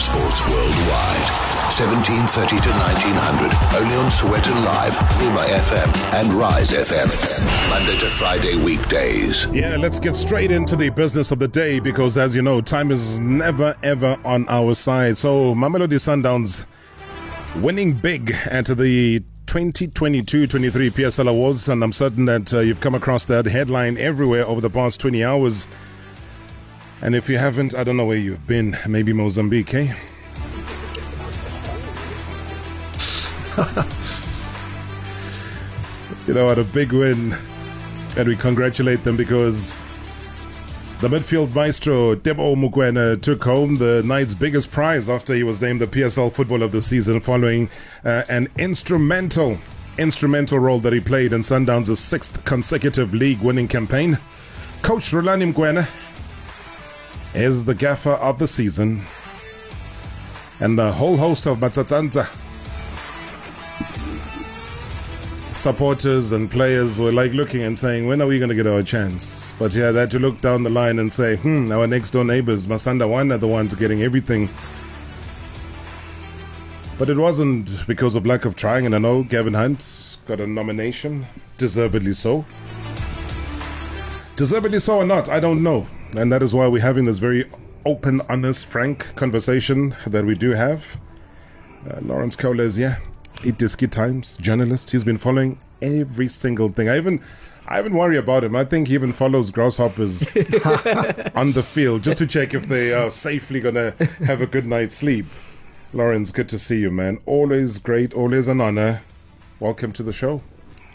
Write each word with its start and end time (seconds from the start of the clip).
Sports 0.00 0.40
worldwide. 0.48 1.46
1730 1.72 2.60
to 2.60 2.70
1900. 2.70 3.82
Only 3.82 3.96
on 3.96 4.10
Sowetan 4.10 4.64
Live, 4.64 4.92
Vuma 5.18 5.44
FM, 5.58 6.14
and 6.14 6.32
Rise 6.32 6.70
FM. 6.70 7.08
Monday 7.70 7.98
to 7.98 8.06
Friday 8.06 8.56
weekdays. 8.56 9.46
Yeah, 9.52 9.76
let's 9.76 9.98
get 9.98 10.14
straight 10.14 10.50
into 10.50 10.76
the 10.76 10.90
business 10.90 11.32
of 11.32 11.38
the 11.38 11.48
day 11.48 11.80
because, 11.80 12.18
as 12.18 12.36
you 12.36 12.42
know, 12.42 12.60
time 12.60 12.90
is 12.90 13.18
never 13.20 13.76
ever 13.82 14.18
on 14.24 14.48
our 14.48 14.74
side. 14.74 15.18
So, 15.18 15.54
Mamelodi 15.54 15.98
Sundowns 15.98 16.66
winning 17.62 17.92
big 17.92 18.30
at 18.50 18.66
the 18.66 19.22
2022-23 19.46 20.90
PSL 20.90 21.28
Awards, 21.28 21.68
and 21.68 21.82
I'm 21.82 21.92
certain 21.92 22.26
that 22.26 22.52
uh, 22.52 22.60
you've 22.60 22.80
come 22.80 22.94
across 22.94 23.24
that 23.26 23.46
headline 23.46 23.96
everywhere 23.98 24.46
over 24.46 24.60
the 24.60 24.70
past 24.70 25.00
20 25.00 25.24
hours. 25.24 25.68
And 27.02 27.14
if 27.14 27.28
you 27.28 27.38
haven't, 27.38 27.74
I 27.74 27.84
don't 27.84 27.96
know 27.96 28.06
where 28.06 28.16
you've 28.16 28.46
been. 28.46 28.76
Maybe 28.88 29.12
Mozambique, 29.12 29.74
eh? 29.74 29.94
you 36.26 36.34
know 36.34 36.46
what? 36.46 36.58
A 36.58 36.64
big 36.64 36.92
win. 36.92 37.34
And 38.16 38.28
we 38.28 38.36
congratulate 38.36 39.04
them 39.04 39.16
because 39.16 39.78
the 41.00 41.08
midfield 41.08 41.54
maestro 41.54 42.14
Teboho 42.14 42.56
Mokoena 42.56 43.20
took 43.20 43.44
home 43.44 43.76
the 43.76 44.02
night's 44.06 44.32
biggest 44.32 44.72
prize 44.72 45.10
after 45.10 45.34
he 45.34 45.42
was 45.42 45.60
named 45.60 45.82
the 45.82 45.86
PSL 45.86 46.32
Football 46.32 46.62
of 46.62 46.72
the 46.72 46.80
Season 46.80 47.20
following 47.20 47.68
uh, 48.04 48.22
an 48.30 48.48
instrumental 48.56 49.58
instrumental 49.98 50.58
role 50.58 50.78
that 50.80 50.92
he 50.92 51.00
played 51.00 51.32
in 51.32 51.42
Sundowns' 51.42 51.96
sixth 51.96 52.42
consecutive 52.44 53.12
league 53.14 53.40
winning 53.40 53.68
campaign. 53.68 54.18
Coach 54.82 55.12
Rhulani 55.12 55.52
Mokoena 55.52 55.86
is 57.34 57.64
the 57.64 57.74
gaffer 57.74 58.12
of 58.12 58.38
the 58.38 58.46
season. 58.46 59.04
And 60.60 60.78
the 60.78 60.92
whole 60.92 61.16
host 61.16 61.46
of 61.46 61.58
Matsatsantsa 61.58 62.26
supporters 65.56 66.32
and 66.32 66.50
players 66.50 67.00
were 67.00 67.12
like 67.12 67.32
looking 67.32 67.62
and 67.62 67.78
saying, 67.78 68.06
when 68.06 68.20
are 68.20 68.26
we 68.26 68.38
going 68.38 68.48
to 68.48 68.54
get 68.54 68.66
our 68.66 68.82
chance? 68.82 69.54
But 69.58 69.72
yeah, 69.72 69.90
they 69.90 70.00
had 70.00 70.10
to 70.12 70.18
look 70.18 70.40
down 70.40 70.62
the 70.62 70.70
line 70.70 70.98
and 70.98 71.12
say, 71.12 71.36
hmm, 71.36 71.72
our 71.72 71.86
next 71.86 72.10
door 72.10 72.24
neighbors, 72.24 72.66
Masandawana, 72.66 73.34
are 73.34 73.38
the 73.38 73.48
ones 73.48 73.74
getting 73.74 74.02
everything. 74.02 74.48
But 76.98 77.10
it 77.10 77.16
wasn't 77.16 77.86
because 77.86 78.14
of 78.14 78.26
lack 78.26 78.44
of 78.44 78.54
trying, 78.56 78.86
and 78.86 78.94
I 78.94 78.98
know 78.98 79.22
Gavin 79.22 79.54
Hunt 79.54 80.18
got 80.26 80.40
a 80.40 80.46
nomination, 80.46 81.26
deservedly 81.56 82.14
so. 82.14 82.44
Deservedly 84.36 84.80
so 84.80 84.98
or 84.98 85.06
not, 85.06 85.28
I 85.28 85.40
don't 85.40 85.62
know. 85.62 85.86
And 86.14 86.32
that 86.32 86.42
is 86.42 86.54
why 86.54 86.66
we're 86.68 86.82
having 86.82 87.06
this 87.06 87.18
very 87.18 87.44
open, 87.84 88.20
honest, 88.28 88.66
frank 88.66 89.14
conversation 89.16 89.94
that 90.06 90.24
we 90.24 90.34
do 90.34 90.50
have. 90.50 90.98
Uh, 91.88 92.00
Lorenz 92.02 92.36
Köhler 92.36 92.60
is 92.60 92.76
here. 92.76 92.98
Idiski 93.36 93.90
Times 93.90 94.36
journalist. 94.38 94.90
He's 94.90 95.04
been 95.04 95.18
following 95.18 95.58
every 95.82 96.28
single 96.28 96.68
thing. 96.68 96.88
I 96.88 96.96
even 96.96 97.20
I 97.68 97.78
even 97.78 97.94
worry 97.94 98.16
about 98.16 98.44
him. 98.44 98.56
I 98.56 98.64
think 98.64 98.88
he 98.88 98.94
even 98.94 99.12
follows 99.12 99.50
grasshoppers 99.50 100.36
on 101.34 101.52
the 101.52 101.62
field 101.62 102.04
just 102.04 102.18
to 102.18 102.26
check 102.26 102.54
if 102.54 102.68
they 102.68 102.92
are 102.94 103.10
safely 103.10 103.60
gonna 103.60 103.90
have 104.24 104.40
a 104.40 104.46
good 104.46 104.66
night's 104.66 104.94
sleep. 104.94 105.26
Lorenz, 105.92 106.30
good 106.32 106.48
to 106.48 106.58
see 106.58 106.78
you, 106.78 106.90
man. 106.90 107.18
Always 107.26 107.78
great, 107.78 108.14
always 108.14 108.48
an 108.48 108.60
honor. 108.60 109.02
Welcome 109.60 109.92
to 109.94 110.02
the 110.02 110.12
show. 110.12 110.42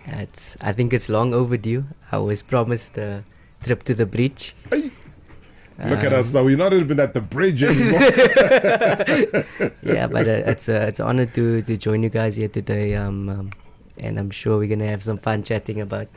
It's, 0.05 0.57
I 0.61 0.71
think 0.73 0.93
it's 0.93 1.09
long 1.09 1.33
overdue. 1.33 1.85
I 2.11 2.17
was 2.17 2.41
promised 2.41 2.97
a 2.97 3.23
trip 3.63 3.83
to 3.83 3.93
the 3.93 4.05
bridge. 4.05 4.55
Hey. 4.69 4.91
Look 5.89 6.03
at 6.03 6.13
us 6.13 6.33
now. 6.33 6.43
We're 6.43 6.57
not 6.57 6.73
even 6.73 6.99
at 6.99 7.13
the 7.13 7.21
bridge 7.21 7.63
anymore. 7.63 8.01
yeah, 9.83 10.07
but 10.07 10.27
uh, 10.27 10.45
it's 10.51 10.69
uh, 10.69 10.85
it's 10.87 10.99
an 10.99 11.07
honor 11.07 11.25
to 11.25 11.61
to 11.63 11.77
join 11.77 12.03
you 12.03 12.09
guys 12.09 12.35
here 12.35 12.47
today. 12.47 12.95
Um, 12.95 13.29
um, 13.29 13.51
and 13.99 14.17
I'm 14.19 14.29
sure 14.29 14.57
we're 14.57 14.69
gonna 14.69 14.87
have 14.87 15.03
some 15.03 15.17
fun 15.17 15.43
chatting 15.43 15.81
about 15.81 16.07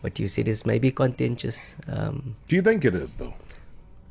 what 0.00 0.18
you 0.18 0.28
said 0.28 0.48
is 0.48 0.66
maybe 0.66 0.90
contentious. 0.90 1.74
Um, 1.88 2.36
Do 2.48 2.56
you 2.56 2.62
think 2.62 2.84
it 2.84 2.94
is 2.94 3.16
though? 3.16 3.34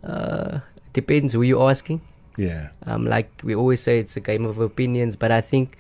uh, 0.03 0.59
depends 0.93 1.33
who 1.33 1.41
you're 1.41 1.69
asking. 1.69 2.01
Yeah. 2.37 2.69
Um, 2.85 3.05
like 3.05 3.29
we 3.43 3.55
always 3.55 3.81
say, 3.81 3.99
it's 3.99 4.15
a 4.17 4.21
game 4.21 4.45
of 4.45 4.59
opinions, 4.59 5.15
but 5.15 5.31
I 5.31 5.41
think 5.41 5.77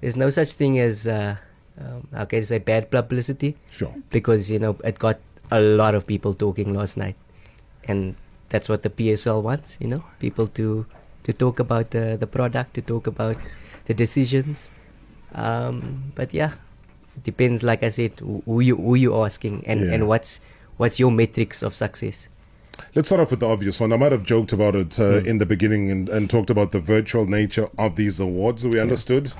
there's 0.00 0.16
no 0.16 0.30
such 0.30 0.52
thing 0.54 0.78
as 0.78 1.06
uh, 1.06 1.36
um, 1.80 2.06
how 2.14 2.24
can 2.26 2.38
I 2.38 2.42
say 2.42 2.58
bad 2.58 2.90
publicity 2.90 3.56
Sure. 3.70 3.94
because 4.10 4.50
you 4.50 4.58
know 4.58 4.76
it 4.84 4.98
got 4.98 5.18
a 5.50 5.60
lot 5.60 5.94
of 5.94 6.06
people 6.06 6.34
talking 6.34 6.74
last 6.74 6.96
night, 6.96 7.16
and 7.88 8.14
that's 8.48 8.68
what 8.68 8.82
the 8.82 8.90
PSL 8.90 9.42
wants. 9.42 9.78
You 9.80 9.88
know, 9.88 10.04
people 10.18 10.46
to 10.48 10.86
to 11.24 11.32
talk 11.32 11.58
about 11.60 11.90
the 11.90 12.16
the 12.18 12.26
product, 12.26 12.74
to 12.74 12.82
talk 12.82 13.06
about 13.06 13.36
the 13.86 13.94
decisions. 13.94 14.70
Um, 15.34 16.12
but 16.14 16.32
yeah, 16.32 16.52
it 17.16 17.22
depends. 17.24 17.62
Like 17.62 17.82
I 17.82 17.90
said, 17.90 18.12
who 18.20 18.60
you 18.60 18.76
who 18.76 18.94
you 18.94 19.14
asking, 19.24 19.64
and 19.66 19.80
Yeah. 19.80 19.92
and 19.94 20.08
what's 20.08 20.40
what's 20.76 20.98
your 21.00 21.10
metrics 21.10 21.62
of 21.62 21.74
success. 21.74 22.28
Let's 22.94 23.08
start 23.08 23.20
off 23.22 23.30
with 23.30 23.40
the 23.40 23.48
obvious 23.48 23.80
one. 23.80 23.90
I 23.92 23.96
might 23.96 24.12
have 24.12 24.22
joked 24.22 24.52
about 24.52 24.76
it 24.76 25.00
uh, 25.00 25.22
in 25.24 25.38
the 25.38 25.46
beginning 25.46 25.90
and, 25.90 26.08
and 26.10 26.28
talked 26.28 26.50
about 26.50 26.72
the 26.72 26.78
virtual 26.80 27.24
nature 27.24 27.70
of 27.78 27.96
these 27.96 28.20
awards. 28.20 28.66
We 28.66 28.78
understood, 28.78 29.32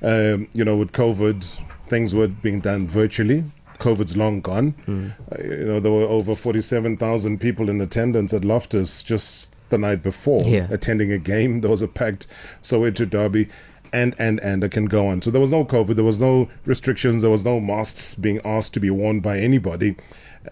um, 0.00 0.46
you 0.52 0.64
know, 0.64 0.76
with 0.76 0.92
COVID, 0.92 1.42
things 1.88 2.14
were 2.14 2.28
being 2.28 2.60
done 2.60 2.86
virtually. 2.86 3.42
COVID's 3.78 4.16
long 4.16 4.40
gone. 4.40 4.74
Uh, 5.32 5.42
you 5.42 5.64
know, 5.64 5.80
there 5.80 5.92
were 5.92 6.02
over 6.04 6.34
47,000 6.34 7.38
people 7.38 7.68
in 7.70 7.80
attendance 7.80 8.32
at 8.32 8.44
Loftus 8.44 9.02
just 9.02 9.54
the 9.70 9.78
night 9.78 10.02
before 10.02 10.42
Yeah. 10.44 10.66
attending 10.70 11.12
a 11.12 11.18
game. 11.18 11.60
There 11.62 11.70
was 11.70 11.82
a 11.82 11.88
packed 11.88 12.26
Soweto 12.62 13.08
derby. 13.08 13.48
And, 13.90 14.14
and, 14.18 14.38
and 14.40 14.62
it 14.62 14.70
can 14.72 14.84
go 14.84 15.06
on. 15.06 15.22
So 15.22 15.30
there 15.30 15.40
was 15.40 15.50
no 15.50 15.64
COVID, 15.64 15.94
there 15.96 16.04
was 16.04 16.18
no 16.18 16.50
restrictions, 16.66 17.22
there 17.22 17.30
was 17.30 17.42
no 17.42 17.58
masks 17.58 18.14
being 18.14 18.38
asked 18.44 18.74
to 18.74 18.80
be 18.80 18.90
worn 18.90 19.20
by 19.20 19.38
anybody. 19.38 19.96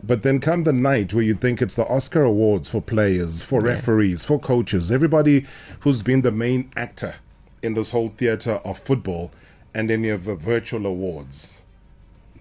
But 0.03 0.23
then 0.23 0.41
come 0.41 0.63
the 0.65 0.73
night 0.73 1.13
where 1.13 1.23
you 1.23 1.35
think 1.35 1.61
it's 1.61 1.75
the 1.75 1.87
Oscar 1.87 2.23
Awards 2.23 2.67
for 2.71 2.81
players, 2.81 3.43
for 3.43 3.61
referees, 3.61 4.25
for 4.25 4.39
coaches, 4.41 4.91
everybody 4.91 5.45
who's 5.81 6.03
been 6.03 6.23
the 6.23 6.31
main 6.33 6.71
actor 6.77 7.17
in 7.63 7.75
this 7.75 7.91
whole 7.91 8.09
theater 8.09 8.53
of 8.65 8.79
football, 8.79 9.31
and 9.75 9.91
then 9.91 10.03
you 10.03 10.13
have 10.13 10.23
virtual 10.23 10.87
awards. 10.87 11.61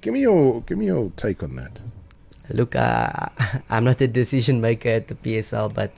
Give 0.06 0.14
me 0.14 0.22
your 0.22 0.62
give 0.62 0.78
me 0.78 0.86
your 0.86 1.12
take 1.16 1.42
on 1.42 1.56
that. 1.56 1.82
Look, 2.50 2.76
uh, 2.76 3.30
I'm 3.72 3.86
not 3.86 4.02
a 4.02 4.08
decision 4.08 4.62
maker 4.62 4.90
at 4.90 5.08
the 5.08 5.16
PSL, 5.16 5.74
but 5.74 5.94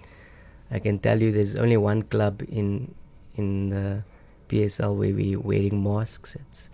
I 0.72 0.80
can 0.80 1.00
tell 1.00 1.22
you 1.22 1.34
there's 1.34 1.58
only 1.58 1.76
one 1.76 2.04
club 2.04 2.42
in 2.48 2.96
in 3.36 3.70
the 3.70 4.04
PSL 4.48 4.96
where 4.96 5.14
we're 5.14 5.42
wearing 5.42 5.84
masks. 5.84 6.36
It's 6.36 6.70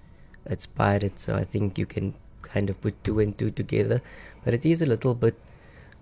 it's 0.46 0.68
Pirates, 0.68 1.24
so 1.24 1.36
I 1.36 1.44
think 1.44 1.80
you 1.80 1.88
can 1.88 2.14
kind 2.44 2.70
of 2.70 2.80
put 2.82 3.04
two 3.04 3.20
and 3.20 3.36
two 3.36 3.50
together. 3.50 4.04
But 4.46 4.54
it 4.54 4.64
is 4.64 4.84
a 4.84 4.86
little 4.86 5.16
bit 5.16 5.36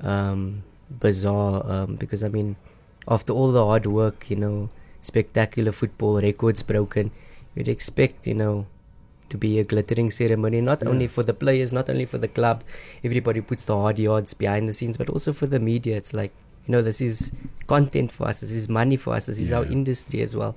um, 0.01 0.63
bizarre 0.89 1.63
um, 1.65 1.95
because 1.95 2.25
I 2.25 2.27
mean, 2.27 2.57
after 3.07 3.31
all 3.31 3.53
the 3.53 3.65
hard 3.65 3.85
work, 3.85 4.29
you 4.29 4.35
know, 4.35 4.69
spectacular 5.01 5.71
football, 5.71 6.19
records 6.19 6.61
broken, 6.61 7.11
you'd 7.55 7.69
expect, 7.69 8.27
you 8.27 8.33
know, 8.33 8.67
to 9.31 9.37
be 9.37 9.59
a 9.59 9.63
glittering 9.63 10.11
ceremony, 10.11 10.61
not 10.61 10.85
only 10.85 11.07
for 11.07 11.23
the 11.23 11.33
players, 11.33 11.73
not 11.73 11.89
only 11.89 12.05
for 12.05 12.17
the 12.17 12.27
club. 12.27 12.63
Everybody 13.03 13.41
puts 13.41 13.65
the 13.65 13.75
hard 13.75 13.97
yards 13.99 14.33
behind 14.33 14.67
the 14.69 14.73
scenes, 14.73 14.97
but 14.97 15.09
also 15.09 15.33
for 15.33 15.47
the 15.47 15.59
media. 15.59 15.95
It's 15.95 16.13
like, 16.13 16.33
you 16.67 16.73
know, 16.73 16.81
this 16.81 17.01
is 17.01 17.31
content 17.67 18.11
for 18.11 18.27
us, 18.27 18.41
this 18.41 18.51
is 18.51 18.69
money 18.69 18.97
for 18.97 19.13
us, 19.15 19.25
this 19.25 19.39
is 19.39 19.51
our 19.51 19.65
industry 19.65 20.21
as 20.21 20.35
well. 20.35 20.55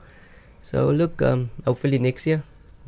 So, 0.60 0.90
look, 0.90 1.22
um, 1.22 1.50
hopefully 1.64 1.98
next 1.98 2.26
year, 2.26 2.42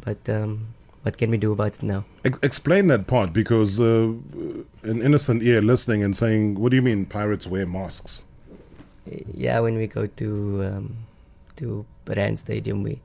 but 0.05 0.29
um, 0.29 0.69
what 1.03 1.17
can 1.17 1.31
we 1.31 1.39
do 1.39 1.53
about 1.53 1.75
it 1.77 1.83
now? 1.83 2.05
Ex- 2.25 2.39
explain 2.43 2.89
that 2.89 3.07
part 3.07 3.33
because 3.33 3.81
uh, 3.81 4.13
an 4.83 5.03
innocent 5.03 5.43
ear 5.43 5.63
listening 5.63 6.03
and 6.03 6.17
saying, 6.17 6.59
"What 6.59 6.71
do 6.71 6.77
you 6.77 6.83
mean 6.83 7.07
pirates 7.07 7.47
wear 7.47 7.67
masks?" 7.67 8.25
yeah, 9.35 9.61
when 9.61 9.77
we 9.77 9.87
go 9.87 10.07
to 10.07 10.29
um, 10.65 10.97
to 11.57 11.87
Rand 12.09 12.39
Stadium, 12.39 12.83
we 12.83 13.01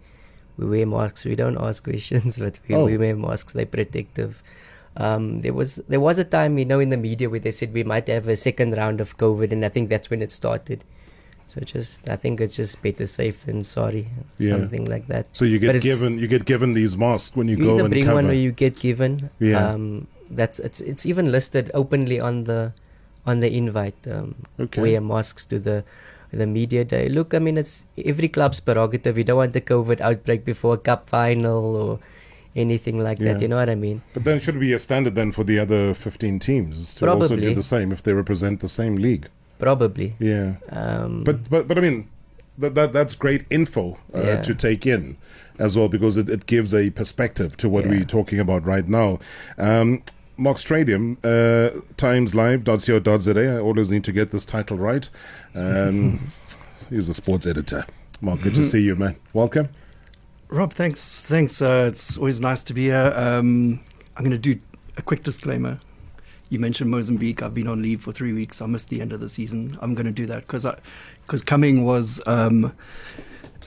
we 0.57 0.65
wear 0.67 0.85
masks. 0.85 1.25
We 1.25 1.35
don't 1.35 1.57
ask 1.57 1.83
questions, 1.83 2.37
but 2.43 2.59
we, 2.67 2.75
Oh. 2.75 2.85
we 2.85 2.97
wear 2.97 3.15
masks. 3.15 3.53
They're 3.53 3.65
protective. 3.65 4.41
Um, 4.97 5.39
there 5.41 5.53
was 5.53 5.75
there 5.87 6.01
was 6.01 6.19
a 6.19 6.25
time 6.25 6.57
you 6.57 6.65
know 6.65 6.79
in 6.81 6.89
the 6.89 6.97
media 6.97 7.29
where 7.29 7.39
they 7.39 7.51
said 7.51 7.73
we 7.73 7.83
might 7.83 8.07
have 8.09 8.27
a 8.27 8.35
second 8.35 8.75
round 8.75 8.99
of 8.99 9.17
COVID, 9.17 9.51
and 9.53 9.63
I 9.65 9.69
think 9.69 9.89
that's 9.89 10.09
when 10.09 10.21
it 10.21 10.31
started. 10.31 10.83
So 11.47 11.61
just 11.61 12.07
I 12.09 12.15
think 12.15 12.39
it's 12.41 12.55
just 12.57 12.81
better 12.81 13.05
safe 13.05 13.45
than 13.45 13.63
sorry, 13.63 14.07
Yeah. 14.37 14.51
something 14.57 14.85
like 14.85 15.07
that. 15.07 15.35
So 15.35 15.45
you 15.45 15.59
get 15.59 15.81
given 15.81 16.19
you 16.19 16.27
get 16.27 16.45
given 16.45 16.73
these 16.73 16.97
masks 16.97 17.35
when 17.35 17.47
you, 17.47 17.57
you 17.57 17.63
go 17.63 17.73
either 17.75 17.83
and 17.85 17.89
bring 17.91 18.05
cover. 18.05 18.15
one 18.15 18.29
or 18.29 18.33
you 18.33 18.51
get 18.51 18.79
given. 18.79 19.29
Yeah. 19.39 19.65
Um, 19.71 20.07
that's 20.29 20.59
it's 20.59 20.79
it's 20.81 21.05
even 21.05 21.31
listed 21.31 21.71
openly 21.73 22.19
on 22.19 22.43
the 22.45 22.73
on 23.25 23.39
the 23.39 23.49
invite. 23.55 23.95
Um, 24.09 24.35
Okay. 24.59 24.81
Wear 24.81 25.01
masks 25.01 25.45
to 25.47 25.59
the 25.59 25.83
the 26.31 26.47
media 26.47 26.83
day. 26.83 27.09
Look, 27.09 27.33
I 27.33 27.39
mean, 27.39 27.57
it's 27.57 27.85
every 28.05 28.29
club's 28.29 28.59
prerogative. 28.59 29.17
You 29.17 29.23
don't 29.23 29.37
want 29.37 29.53
the 29.53 29.61
COVID 29.61 30.01
outbreak 30.01 30.45
before 30.45 30.75
a 30.75 30.77
cup 30.77 31.09
final 31.09 31.75
or 31.75 31.99
anything 32.55 32.99
like 32.99 33.19
Yeah. 33.19 33.33
that. 33.33 33.41
You 33.41 33.47
know 33.47 33.57
what 33.57 33.69
I 33.69 33.75
mean? 33.75 34.01
But 34.13 34.23
then 34.23 34.37
it 34.37 34.43
should 34.43 34.59
be 34.59 34.73
a 34.73 34.79
standard 34.79 35.15
then 35.15 35.31
for 35.31 35.43
the 35.43 35.59
other 35.59 35.93
15 35.93 36.39
teams 36.39 36.95
to 36.95 37.09
also 37.09 37.35
do 37.35 37.53
the 37.53 37.63
same 37.63 37.91
if 37.91 38.03
they 38.03 38.13
represent 38.13 38.59
the 38.59 38.69
same 38.69 38.95
league. 38.95 39.27
Probably. 39.59 40.15
Yeah. 40.19 40.55
Um, 40.69 41.23
But 41.23 41.49
but 41.49 41.67
but 41.67 41.77
I 41.77 41.81
mean, 41.81 42.07
that, 42.57 42.75
that 42.75 42.93
that's 42.93 43.13
great 43.13 43.45
info 43.49 43.97
uh, 44.13 44.21
Yeah. 44.21 44.41
to 44.41 44.55
take 44.55 44.85
in 44.87 45.17
as 45.59 45.77
well 45.77 45.87
because 45.89 46.17
it, 46.17 46.29
it 46.29 46.45
gives 46.47 46.73
a 46.73 46.89
perspective 46.89 47.55
to 47.57 47.69
what 47.69 47.83
Yeah. 47.85 47.91
we're 47.91 48.05
talking 48.05 48.39
about 48.39 48.65
right 48.65 48.87
now. 48.87 49.19
Um, 49.57 50.01
Marc 50.41 50.57
Strydom, 50.57 51.17
uh, 51.23 51.79
timeslive.co.za. 51.97 53.39
I 53.39 53.59
always 53.59 53.91
need 53.91 54.03
to 54.05 54.11
get 54.11 54.31
this 54.31 54.43
title 54.43 54.75
right. 54.75 55.07
Um, 55.53 56.27
he's 56.89 57.07
the 57.07 57.13
sports 57.13 57.45
editor. 57.45 57.85
Marc, 58.21 58.41
good 58.41 58.55
to 58.55 58.65
see 58.65 58.81
you, 58.81 58.95
man. 58.95 59.15
Welcome. 59.33 59.69
Rob, 60.49 60.73
thanks. 60.73 61.21
Thanks. 61.21 61.61
Uh, 61.61 61.85
it's 61.87 62.17
always 62.17 62.41
nice 62.41 62.63
to 62.63 62.73
be 62.73 62.85
here. 62.85 63.13
Um, 63.15 63.81
I'm 64.17 64.23
going 64.23 64.31
to 64.31 64.37
do 64.37 64.59
a 64.97 65.03
quick 65.03 65.21
disclaimer. 65.21 65.79
You 66.49 66.57
mentioned 66.57 66.89
Mozambique. 66.89 67.43
I've 67.43 67.53
been 67.53 67.67
on 67.67 67.83
leave 67.83 68.01
for 68.01 68.11
three 68.11 68.33
weeks. 68.33 68.63
I 68.63 68.65
missed 68.65 68.89
the 68.89 68.99
end 68.99 69.13
of 69.13 69.19
the 69.19 69.29
season. 69.29 69.69
I'm 69.79 69.93
going 69.93 70.07
to 70.07 70.11
do 70.11 70.25
that 70.25 70.47
because 70.47 70.65
because 71.21 71.43
coming 71.43 71.85
was 71.85 72.19
um, 72.25 72.75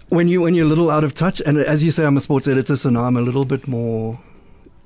when 0.08 0.26
you 0.26 0.42
when 0.42 0.54
you're 0.54 0.66
a 0.66 0.68
little 0.68 0.90
out 0.90 1.04
of 1.04 1.14
touch. 1.14 1.40
And 1.40 1.56
as 1.56 1.84
you 1.84 1.92
say, 1.92 2.04
I'm 2.04 2.16
a 2.16 2.20
sports 2.20 2.48
editor, 2.48 2.74
so 2.74 2.90
now 2.90 3.04
I'm 3.04 3.16
a 3.16 3.22
little 3.22 3.44
bit 3.44 3.68
more 3.68 4.18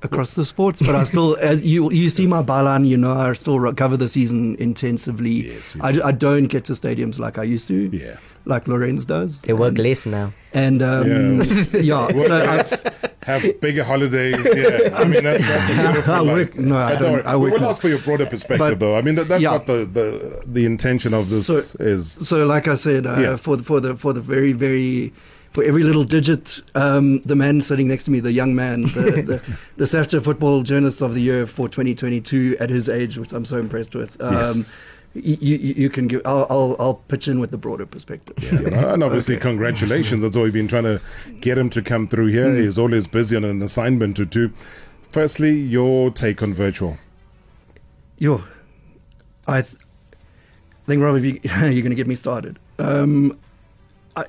across 0.01 0.35
the 0.35 0.45
sports. 0.45 0.81
But 0.81 0.95
I 0.95 1.03
still, 1.03 1.35
as 1.39 1.61
you 1.63 1.91
you 1.91 2.09
see 2.09 2.27
my 2.27 2.41
byline, 2.41 2.87
you 2.87 2.97
know, 2.97 3.11
I 3.13 3.33
still 3.33 3.59
ro- 3.59 3.73
cover 3.73 3.97
the 3.97 4.07
season 4.07 4.55
intensively. 4.59 5.51
Yes, 5.53 5.75
you 5.75 5.81
I, 5.83 6.07
I 6.07 6.11
don't 6.11 6.45
get 6.47 6.65
to 6.65 6.73
stadiums 6.73 7.19
like 7.19 7.37
I 7.37 7.43
used 7.43 7.67
to. 7.67 7.75
Yeah. 7.95 8.17
Like 8.45 8.67
Lorenz 8.67 9.05
does. 9.05 9.41
They 9.41 9.53
work 9.53 9.69
And- 9.69 9.79
less 9.79 10.05
now. 10.05 10.33
and 10.53 10.81
um, 10.81 11.41
yeah, 11.73 12.07
Work 12.13 12.27
so 12.27 12.35
I, 12.39 12.55
less, 12.57 12.83
have 13.23 13.43
bigger 13.61 13.83
holidays. 13.83 14.43
Yeah, 14.45 14.95
I 14.95 15.03
mean 15.03 15.23
that's 15.23 15.45
that's 15.45 15.69
a 15.69 15.81
beautiful 15.91 16.13
I 16.13 16.19
life. 16.19 16.35
work- 16.35 16.55
no, 16.57 16.77
I 16.77 16.93
But 16.93 16.99
don't- 16.99 17.11
worry, 17.13 17.23
I 17.25 17.35
we'll 17.35 17.51
less. 17.51 17.61
ask 17.61 17.81
for 17.81 17.89
your 17.89 17.99
broader 17.99 18.25
perspective, 18.25 18.59
But- 18.59 18.79
though. 18.79 18.97
I 18.97 19.01
mean 19.01 19.15
that, 19.15 19.27
that's 19.27 19.41
Yeah. 19.43 19.51
what 19.51 19.65
the, 19.67 19.85
the 19.85 20.43
the 20.47 20.65
intention 20.65 21.13
of 21.13 21.29
this 21.29 21.47
So- 21.47 21.61
is. 21.83 22.11
so 22.27 22.45
like 22.47 22.67
I 22.67 22.75
said, 22.75 23.05
uh, 23.05 23.17
Yeah. 23.19 23.35
for 23.35 23.57
the, 23.57 23.63
for 23.63 23.79
the 23.81 23.95
for 23.95 24.13
the 24.13 24.21
very 24.21 24.53
very 24.53 25.13
for 25.59 25.65
every 25.67 25.83
little 25.83 26.05
digit, 26.05 26.61
um, 26.75 27.19
the 27.21 27.35
man 27.35 27.61
sitting 27.61 27.87
next 27.87 28.05
to 28.05 28.11
me, 28.11 28.19
the 28.21 28.31
young 28.31 28.55
man, 28.55 28.83
the 28.83 29.41
the, 29.75 29.85
the 29.85 30.21
Football 30.21 30.63
Journalist 30.63 31.01
of 31.01 31.13
the 31.13 31.21
Year 31.21 31.45
for 31.45 31.67
2022 31.67 32.57
at 32.59 32.69
his 32.69 32.87
age, 32.87 33.17
which 33.17 33.33
I'm 33.33 33.43
so 33.45 33.57
impressed 33.59 33.95
with. 33.95 34.21
Um, 34.21 34.33
Yes. 34.33 34.95
You, 35.15 35.37
you, 35.41 35.57
you 35.73 35.89
can 35.89 36.07
give. 36.07 36.21
I'll, 36.23 36.45
I'll 36.51 36.75
I'll 36.79 36.93
pitch 36.93 37.27
in 37.27 37.39
with 37.39 37.49
the 37.49 37.57
broader 37.57 37.87
perspective. 37.87 38.37
Uh, 38.53 38.89
and 38.93 39.03
obviously, 39.07 39.35
Okay. 39.37 39.41
congratulations. 39.41 40.21
That's 40.21 40.35
all 40.35 40.43
we've 40.43 40.53
been 40.53 40.67
trying 40.67 40.83
to 40.83 41.01
get 41.41 41.57
him 41.57 41.71
to 41.71 41.81
come 41.81 42.07
through 42.07 42.27
here. 42.27 42.47
Hmm. 42.47 42.57
He's 42.57 42.77
always 42.77 43.07
busy 43.07 43.35
on 43.35 43.43
an 43.43 43.59
assignment 43.63 44.19
or 44.19 44.25
two. 44.27 44.53
Firstly, 45.09 45.57
your 45.57 46.11
take 46.11 46.43
on 46.43 46.53
virtual. 46.53 46.99
Yo, 48.19 48.43
I 49.47 49.63
th- 49.63 49.81
think, 50.85 51.01
Rob, 51.01 51.15
if 51.17 51.25
you, 51.25 51.39
you're 51.43 51.81
going 51.81 51.89
to 51.89 51.95
get 51.95 52.05
me 52.07 52.13
started. 52.15 52.59
Um, 52.77 53.35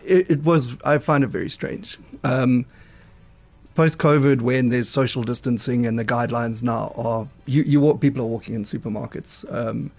it, 0.04 0.31
it 0.31 0.44
was, 0.44 0.76
I 0.84 0.98
find 0.98 1.25
it 1.25 1.28
very 1.28 1.50
strange. 1.50 1.98
Um, 2.25 2.66
Post 3.76 3.98
COVID, 3.98 4.40
when 4.42 4.69
there's 4.69 4.88
social 4.88 5.22
distancing 5.22 5.87
and 5.87 5.98
the 5.98 6.04
guidelines 6.04 6.62
now 6.62 6.92
are, 6.96 7.28
you, 7.46 7.62
you 7.62 7.81
walk, 7.81 8.00
people 8.00 8.20
are 8.20 8.26
walking 8.26 8.54
in 8.54 8.64
supermarkets. 8.64 9.44
Um, 9.54 9.90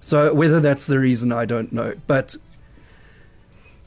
so 0.00 0.32
whether 0.34 0.60
that's 0.60 0.86
the 0.86 0.98
reason, 1.00 1.32
I 1.32 1.44
don't 1.46 1.72
know. 1.72 1.94
But 2.06 2.36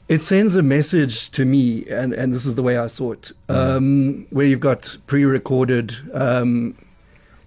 it 0.08 0.22
sends 0.22 0.56
a 0.56 0.62
message 0.62 1.30
to 1.30 1.44
me, 1.44 1.86
and, 1.88 2.12
and 2.12 2.34
this 2.34 2.46
is 2.46 2.56
the 2.56 2.62
way 2.62 2.78
I 2.78 2.88
saw 2.88 3.12
it, 3.12 3.30
um, 3.48 4.26
where 4.30 4.44
you've 4.46 4.60
got 4.60 4.96
pre 5.06 5.24
recorded 5.24 5.94
um, 6.14 6.74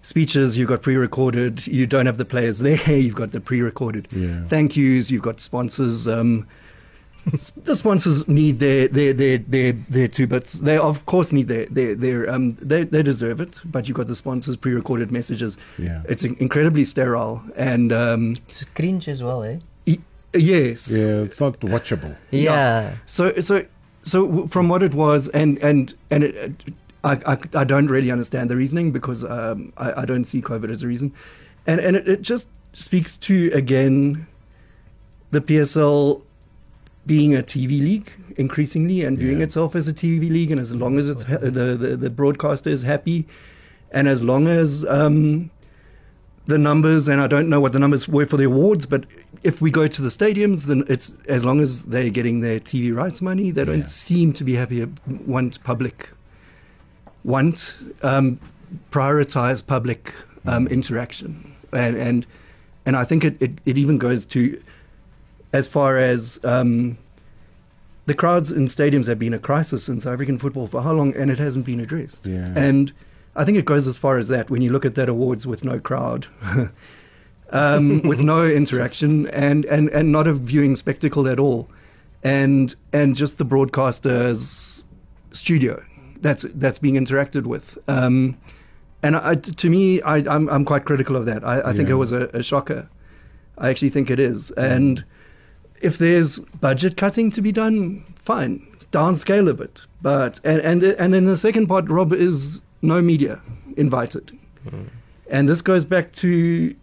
speeches, 0.02 0.58
you've 0.58 0.70
got 0.70 0.82
pre 0.82 0.96
recorded, 0.96 1.68
you 1.68 1.86
don't 1.88 2.06
have 2.06 2.18
the 2.18 2.26
players 2.26 2.60
there, 2.68 2.98
you've 2.98 3.16
got 3.16 3.32
the 3.32 3.42
pre 3.42 3.62
recorded 3.62 4.08
Yeah. 4.12 4.48
thank 4.48 4.78
yous, 4.78 5.12
you've 5.12 5.24
got 5.24 5.40
sponsors. 5.40 6.08
Um, 6.08 6.48
s- 7.34 7.52
the 7.52 7.76
sponsors 7.76 8.28
need 8.28 8.60
their 8.60 8.88
their 8.88 9.14
their 9.14 9.38
their 9.38 9.74
their 9.90 10.08
two 10.08 10.28
bits. 10.28 10.54
They 10.54 10.78
of 10.78 11.06
course 11.06 11.32
need 11.32 11.48
their 11.48 11.66
their 11.68 11.96
their 11.96 12.30
um 12.34 12.56
they 12.62 12.84
they 12.84 13.04
deserve 13.04 13.40
it. 13.42 13.60
But 13.66 13.88
you've 13.88 13.98
got 13.98 14.08
the 14.08 14.16
sponsors 14.16 14.58
pre-recorded 14.58 15.12
messages. 15.12 15.58
Yeah. 15.78 16.02
it's 16.10 16.24
incredibly 16.24 16.84
sterile 16.86 17.42
and 17.56 17.92
um 17.94 18.32
It's 18.48 18.64
cringe 18.76 19.08
as 19.08 19.22
well, 19.24 19.44
eh? 19.44 19.58
e- 19.86 20.00
yes 20.34 20.90
Yeah, 20.92 21.22
it's 21.28 21.40
not 21.42 21.60
watchable. 21.62 22.16
Yeah. 22.32 22.94
So 23.06 23.34
so 23.40 23.66
so 24.04 24.48
from 24.48 24.68
what 24.70 24.82
it 24.84 24.94
was 24.94 25.28
and 25.30 25.58
and 25.64 25.94
and 26.10 26.24
it, 26.24 26.36
it- 26.36 26.74
I, 27.04 27.14
I 27.34 27.38
I 27.62 27.64
don't 27.64 27.88
really 27.88 28.12
understand 28.12 28.52
the 28.52 28.56
reasoning 28.56 28.92
because 28.92 29.24
um 29.26 29.74
I, 29.78 30.02
I 30.02 30.06
don't 30.06 30.26
see 30.26 30.40
COVID 30.40 30.70
as 30.70 30.84
a 30.84 30.88
reason, 30.88 31.12
and 31.66 31.80
and 31.82 31.96
it, 31.96 32.08
it 32.08 32.22
just 32.22 32.48
speaks 32.74 33.18
to 33.18 33.50
again 33.54 34.28
the 35.32 35.42
PSL 35.42 36.22
being 37.06 37.36
a 37.36 37.42
TV 37.42 37.80
league 37.80 38.12
increasingly 38.38 39.04
and 39.04 39.18
viewing 39.18 39.40
Yeah. 39.40 39.46
itself 39.46 39.76
as 39.76 39.88
a 39.88 39.94
TV 39.94 40.30
league, 40.30 40.52
and 40.52 40.60
as 40.60 40.74
long 40.74 40.98
as 40.98 41.08
it's 41.10 41.24
ha- 41.24 41.38
the, 41.38 41.76
the 41.76 41.98
the 41.98 42.10
broadcaster 42.10 42.70
is 42.70 42.84
happy, 42.84 43.28
and 43.92 44.08
as 44.08 44.22
long 44.24 44.48
as 44.48 44.86
um, 44.86 45.50
the 46.46 46.58
numbers, 46.58 47.08
and 47.08 47.20
I 47.22 47.28
don't 47.28 47.50
know 47.50 47.60
what 47.60 47.74
the 47.74 47.80
numbers 47.80 48.08
were 48.08 48.26
for 48.26 48.38
the 48.38 48.46
awards, 48.46 48.86
but 48.86 49.06
if 49.44 49.62
we 49.62 49.72
go 49.72 49.88
to 49.88 50.02
the 50.02 50.10
stadiums, 50.10 50.66
then 50.66 50.84
it's 50.88 51.14
as 51.28 51.44
long 51.44 51.60
as 51.60 51.86
they're 51.88 52.10
getting 52.10 52.40
their 52.42 52.60
TV 52.60 52.94
rights 52.96 53.22
money, 53.22 53.52
they 53.52 53.66
don't 53.66 53.80
Yeah. 53.80 53.86
seem 53.86 54.34
to 54.34 54.44
be 54.44 54.54
happy. 54.54 54.88
Want 55.26 55.64
public, 55.64 56.10
want 57.24 57.76
um, 58.04 58.40
prioritize 58.92 59.66
public 59.66 60.14
um, 60.46 60.68
interaction, 60.68 61.54
and 61.74 61.96
and 61.98 62.26
and 62.86 62.96
I 62.96 63.04
think 63.04 63.24
it, 63.24 63.42
it, 63.42 63.52
it 63.66 63.78
even 63.78 63.98
goes 63.98 64.26
to 64.28 64.62
as 65.54 65.68
far 65.68 65.98
as 65.98 66.40
um, 66.44 66.98
the 68.06 68.14
crowds 68.14 68.52
in 68.52 68.66
stadiums 68.66 69.08
have 69.08 69.20
been 69.20 69.34
a 69.34 69.40
crisis 69.40 69.88
in 69.90 70.00
South 70.00 70.14
African 70.14 70.38
football 70.38 70.68
for 70.68 70.82
how 70.82 70.94
long, 70.94 71.16
and 71.16 71.30
it 71.32 71.38
hasn't 71.40 71.66
been 71.66 71.80
addressed. 71.80 72.26
Yeah. 72.28 72.54
And 72.56 72.92
I 73.36 73.46
think 73.46 73.58
it 73.58 73.66
goes 73.66 73.88
as 73.88 73.98
far 73.98 74.18
as 74.18 74.28
that 74.30 74.50
when 74.50 74.62
you 74.62 74.72
look 74.72 74.86
at 74.86 74.96
that 74.96 75.10
awards 75.10 75.46
with 75.48 75.64
no 75.64 75.80
crowd, 75.80 76.28
um, 77.52 78.02
with 78.08 78.22
no 78.22 78.46
interaction, 78.48 79.28
and, 79.28 79.66
and, 79.66 79.90
and 79.90 80.12
not 80.12 80.28
a 80.28 80.34
viewing 80.34 80.76
spectacle 80.76 81.28
at 81.28 81.40
all, 81.40 81.70
and 82.24 82.76
and 82.94 83.16
just 83.16 83.38
the 83.40 83.46
broadcaster's 83.46 84.84
studio 85.32 85.84
that's 86.22 86.44
that's 86.54 86.78
being 86.80 86.96
interacted 86.96 87.44
with. 87.46 87.78
Um, 87.88 88.38
and 89.04 89.16
I, 89.16 89.36
to 89.36 89.70
me, 89.70 90.02
I, 90.04 90.18
I'm 90.18 90.48
I'm 90.50 90.64
quite 90.66 90.86
critical 90.86 91.16
of 91.16 91.26
that. 91.26 91.44
I, 91.44 91.70
I 91.70 91.74
think 91.74 91.90
Yeah. 91.90 91.96
it 91.96 91.98
was 91.98 92.12
a, 92.12 92.28
a 92.34 92.44
shocker. 92.44 92.88
I 93.58 93.70
actually 93.70 93.90
think 93.90 94.10
it 94.12 94.20
is. 94.20 94.52
And 94.52 95.04
if 95.82 95.98
there's 95.98 96.40
budget 96.40 96.98
cutting 96.98 97.32
to 97.32 97.42
be 97.42 97.52
done, 97.52 98.04
fine, 98.20 98.60
downscale 98.92 99.50
a 99.50 99.54
bit. 99.54 99.86
But 100.02 100.40
and 100.44 100.62
and 100.62 100.84
and 100.84 101.14
then 101.14 101.26
the 101.26 101.38
second 101.38 101.68
part, 101.68 101.90
Rob, 101.90 102.14
is 102.14 102.62
no 102.82 103.02
media 103.02 103.40
invited. 103.78 104.32
Hmm. 104.70 104.84
And 105.30 105.48
this 105.48 105.62
goes 105.62 105.86
back 105.86 106.12
to 106.14 106.76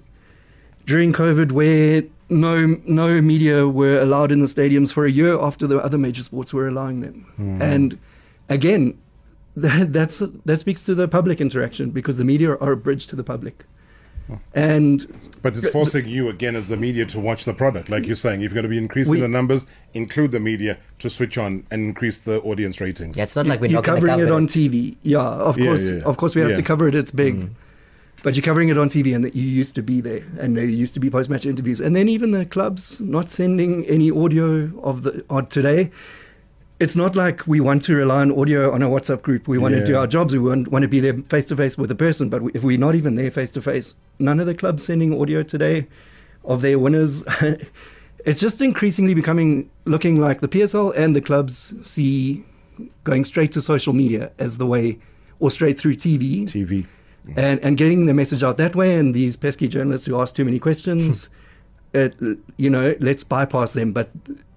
during 0.87 1.13
COVID, 1.13 1.53
where 1.53 2.03
no 2.29 2.77
no 2.87 3.21
media 3.21 3.69
were 3.69 3.99
allowed 4.01 4.33
in 4.33 4.41
the 4.41 4.47
stadiums 4.47 4.93
for 4.93 5.05
a 5.05 5.11
year 5.11 5.39
after 5.39 5.67
the 5.67 5.79
other 5.79 5.99
major 5.99 6.23
sports 6.23 6.53
were 6.53 6.69
allowing 6.69 7.01
them. 7.01 7.27
Hmm. 7.37 7.63
And 7.63 7.99
again, 8.49 8.99
that 9.57 9.93
that's 9.93 10.19
that 10.19 10.59
speaks 10.59 10.83
to 10.87 10.95
the 10.95 11.09
public 11.09 11.41
interaction 11.41 11.91
because 11.91 12.17
the 12.17 12.25
media 12.25 12.57
are 12.57 12.73
a 12.73 12.77
bridge 12.77 13.07
to 13.09 13.17
the 13.17 13.25
public. 13.25 13.65
And 14.55 15.07
But 15.43 15.57
it's 15.57 15.69
forcing 15.69 16.07
you 16.07 16.29
again 16.29 16.55
as 16.57 16.69
the 16.69 16.77
media 16.77 17.07
to 17.07 17.21
watch 17.21 17.45
the 17.45 17.55
product, 17.55 17.89
like 17.89 18.07
you're 18.07 18.17
saying. 18.17 18.41
If 18.43 18.53
you're 18.53 18.55
going 18.63 18.65
to 18.65 18.69
be 18.69 18.79
increasing 18.79 19.15
We- 19.15 19.21
the 19.21 19.29
numbers, 19.29 19.67
include 19.95 20.33
the 20.33 20.41
media 20.41 20.77
to 20.99 21.09
switch 21.11 21.39
on 21.39 21.65
and 21.71 21.83
increase 21.85 22.19
the 22.19 22.41
audience 22.43 22.81
ratings. 22.81 23.17
Yeah, 23.17 23.23
it's 23.25 23.37
not 23.37 23.47
like 23.47 23.61
we're 23.61 23.69
you're 23.69 23.77
not 23.79 23.85
covering 23.85 24.13
cover 24.13 24.25
it 24.27 24.31
on 24.31 24.47
TV. 24.47 24.97
Yeah, 25.03 25.21
of 25.21 25.59
Yeah, 25.59 25.67
course, 25.67 25.91
yeah. 25.91 26.01
of 26.03 26.17
course, 26.17 26.35
we 26.35 26.41
have 26.43 26.51
Yeah. 26.51 26.57
to 26.57 26.63
cover 26.63 26.87
it. 26.89 26.95
It's 26.95 27.11
big, 27.11 27.37
Mm. 27.37 27.51
but 28.23 28.35
you're 28.37 28.43
covering 28.43 28.69
it 28.69 28.77
on 28.79 28.89
TV, 28.89 29.15
and 29.15 29.25
that 29.25 29.35
you 29.35 29.43
used 29.45 29.75
to 29.77 29.83
be 29.83 30.01
there, 30.01 30.23
and 30.39 30.57
there 30.57 30.65
used 30.65 30.93
to 30.95 31.01
be 31.01 31.09
post-match 31.09 31.47
interviews, 31.47 31.81
and 31.81 31.95
then 31.97 32.09
even 32.09 32.33
the 32.33 32.45
clubs 32.45 33.01
not 33.01 33.31
sending 33.31 33.87
any 33.87 34.11
audio 34.11 34.71
of 34.83 35.03
the 35.05 35.25
of 35.31 35.49
today. 35.49 35.91
It's 36.81 36.95
not 36.95 37.17
like 37.17 37.45
we 37.47 37.59
want 37.59 37.83
to 37.83 37.95
rely 37.97 38.21
on 38.21 38.39
audio 38.39 38.73
on 38.73 38.83
a 38.83 38.89
WhatsApp 38.89 39.23
group. 39.23 39.49
We 39.49 39.59
want 39.59 39.75
to 39.75 39.85
do 39.85 39.97
our 39.97 40.07
jobs. 40.07 40.33
We 40.33 40.39
want, 40.39 40.69
want 40.69 40.85
to 40.85 40.89
be 40.89 41.01
there 41.01 41.15
face 41.15 41.45
to 41.47 41.57
face 41.57 41.77
with 41.77 41.91
a 41.91 41.97
person. 41.97 42.29
But 42.29 42.43
we, 42.43 42.53
if 42.55 42.63
we're 42.63 42.79
not 42.79 42.95
even 42.95 43.17
there 43.17 43.33
face 43.33 43.51
to 43.53 43.61
face, 43.61 43.97
none 44.21 44.39
of 44.39 44.47
the 44.47 44.55
clubs 44.55 44.85
sending 44.85 45.21
audio 45.21 45.43
today 45.43 45.89
of 46.45 46.63
their 46.63 46.79
winners. 46.79 47.25
it's 48.25 48.41
just 48.41 48.61
increasingly 48.61 49.15
becoming 49.15 49.69
looking 49.87 50.21
like 50.21 50.41
the 50.41 50.47
PSL 50.47 50.97
and 50.97 51.17
the 51.17 51.21
clubs 51.21 51.75
see 51.83 52.45
going 53.03 53.25
straight 53.25 53.51
to 53.53 53.61
social 53.61 53.93
media 53.93 54.31
as 54.39 54.59
the 54.59 54.67
way, 54.67 55.01
or 55.41 55.51
straight 55.51 55.81
through 55.81 55.97
TV, 55.97 56.45
TV. 56.45 56.87
and 57.37 57.59
and 57.61 57.77
getting 57.77 58.07
the 58.07 58.15
message 58.15 58.45
out 58.45 58.57
that 58.57 58.77
way. 58.77 58.95
And 58.95 59.15
these 59.15 59.37
pesky 59.37 59.67
journalists 59.67 60.07
who 60.07 60.17
ask 60.21 60.33
too 60.33 60.45
many 60.45 60.61
questions, 60.61 61.29
it, 61.95 62.15
you 62.57 62.71
know, 62.71 62.95
let's 63.01 63.25
bypass 63.25 63.73
them. 63.73 63.93
But 63.93 64.11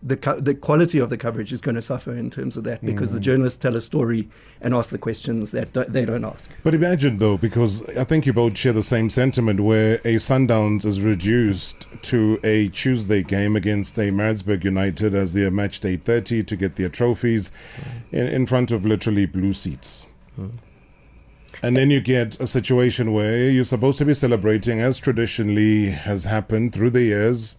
the 0.04 0.16
the 0.40 0.56
quality 0.56 0.98
of 0.98 1.10
the 1.10 1.18
coverage 1.18 1.54
is 1.54 1.62
going 1.62 1.76
to 1.76 1.82
suffer 1.82 2.12
in 2.12 2.30
terms 2.30 2.58
of 2.58 2.64
that 2.64 2.84
because 2.84 3.12
the 3.12 3.20
mm. 3.20 3.24
journalists 3.24 3.58
tell 3.58 3.76
a 3.76 3.82
story 3.82 4.28
and 4.62 4.74
ask 4.74 4.90
the 4.90 4.98
questions 4.98 5.52
that 5.52 5.74
do- 5.74 5.86
they 5.86 6.06
don't 6.06 6.26
ask. 6.26 6.50
But 6.64 6.74
imagine 6.74 7.20
though, 7.20 7.38
because 7.38 7.88
I 7.98 8.04
think 8.04 8.26
you 8.26 8.34
both 8.34 8.58
share 8.58 8.74
the 8.74 8.84
same 8.84 9.10
sentiment, 9.10 9.60
where 9.60 9.96
a 9.98 10.16
Sundowns 10.16 10.86
is 10.86 11.02
reduced 11.02 11.88
to 12.04 12.40
a 12.44 12.70
Tuesday 12.70 13.22
game 13.22 13.56
against 13.56 13.98
a 14.00 14.10
Maritzburg 14.10 14.66
United 14.66 15.14
as 15.14 15.34
their 15.34 15.52
match 15.52 15.80
day 15.80 15.98
30 15.98 16.44
to 16.44 16.56
get 16.56 16.76
their 16.76 16.90
trophies 16.90 17.52
in, 18.12 18.28
in 18.28 18.46
front 18.46 18.72
of 18.72 18.86
literally 18.86 19.26
blue 19.26 19.54
seats. 19.54 20.06
Hmm. 20.36 20.50
And 21.64 21.78
then 21.78 21.92
you 21.92 22.02
get 22.02 22.40
a 22.40 22.48
situation 22.48 23.14
where 23.14 23.50
you're 23.50 23.64
supposed 23.64 23.98
to 24.00 24.06
be 24.06 24.14
celebrating, 24.14 24.80
as 24.80 25.00
traditionally 25.00 25.92
has 25.92 26.24
happened 26.24 26.74
through 26.74 26.90
the 26.92 27.04
years, 27.04 27.56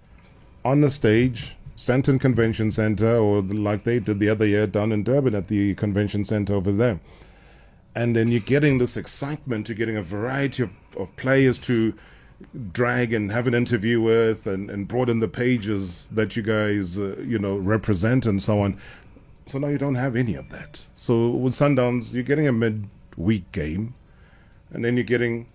on 0.64 0.80
the 0.80 0.90
stage, 0.90 1.56
Sandton 1.76 2.20
Convention 2.20 2.70
Center, 2.70 3.16
or 3.16 3.42
like 3.42 3.84
they 3.84 3.98
did 3.98 4.18
the 4.18 4.28
other 4.28 4.46
year 4.46 4.66
down 4.66 4.92
in 4.92 5.02
Durban 5.02 5.34
at 5.34 5.48
the 5.48 5.74
convention 5.74 6.24
center 6.24 6.54
over 6.54 6.72
there. 6.72 7.00
And 7.94 8.16
then 8.16 8.28
you're 8.28 8.40
getting 8.40 8.78
this 8.78 8.96
excitement 8.96 9.68
you're 9.68 9.76
getting 9.76 9.96
a 9.96 10.02
variety 10.02 10.62
of, 10.62 10.70
of 10.96 11.14
players 11.16 11.58
to 11.60 11.92
drag 12.72 13.12
and 13.12 13.30
have 13.30 13.46
an 13.46 13.54
interview 13.54 14.00
with 14.00 14.46
and, 14.46 14.70
and 14.70 14.88
broaden 14.88 15.20
the 15.20 15.28
pages 15.28 16.08
that 16.10 16.34
you 16.36 16.42
guys 16.42 16.98
uh, 16.98 17.16
you 17.24 17.38
know 17.38 17.56
represent 17.56 18.26
and 18.26 18.42
so 18.42 18.60
on. 18.60 18.78
So 19.46 19.58
now 19.58 19.68
you 19.68 19.78
don't 19.78 19.96
have 19.96 20.16
any 20.16 20.34
of 20.34 20.48
that. 20.50 20.84
So 20.96 21.30
with 21.30 21.52
sundowns 21.52 22.14
you're 22.14 22.22
getting 22.22 22.46
a 22.46 22.52
mid-week 23.16 23.50
game. 23.52 23.94
And 24.72 24.84
then 24.84 24.96
you're 24.96 25.04
getting 25.04 25.46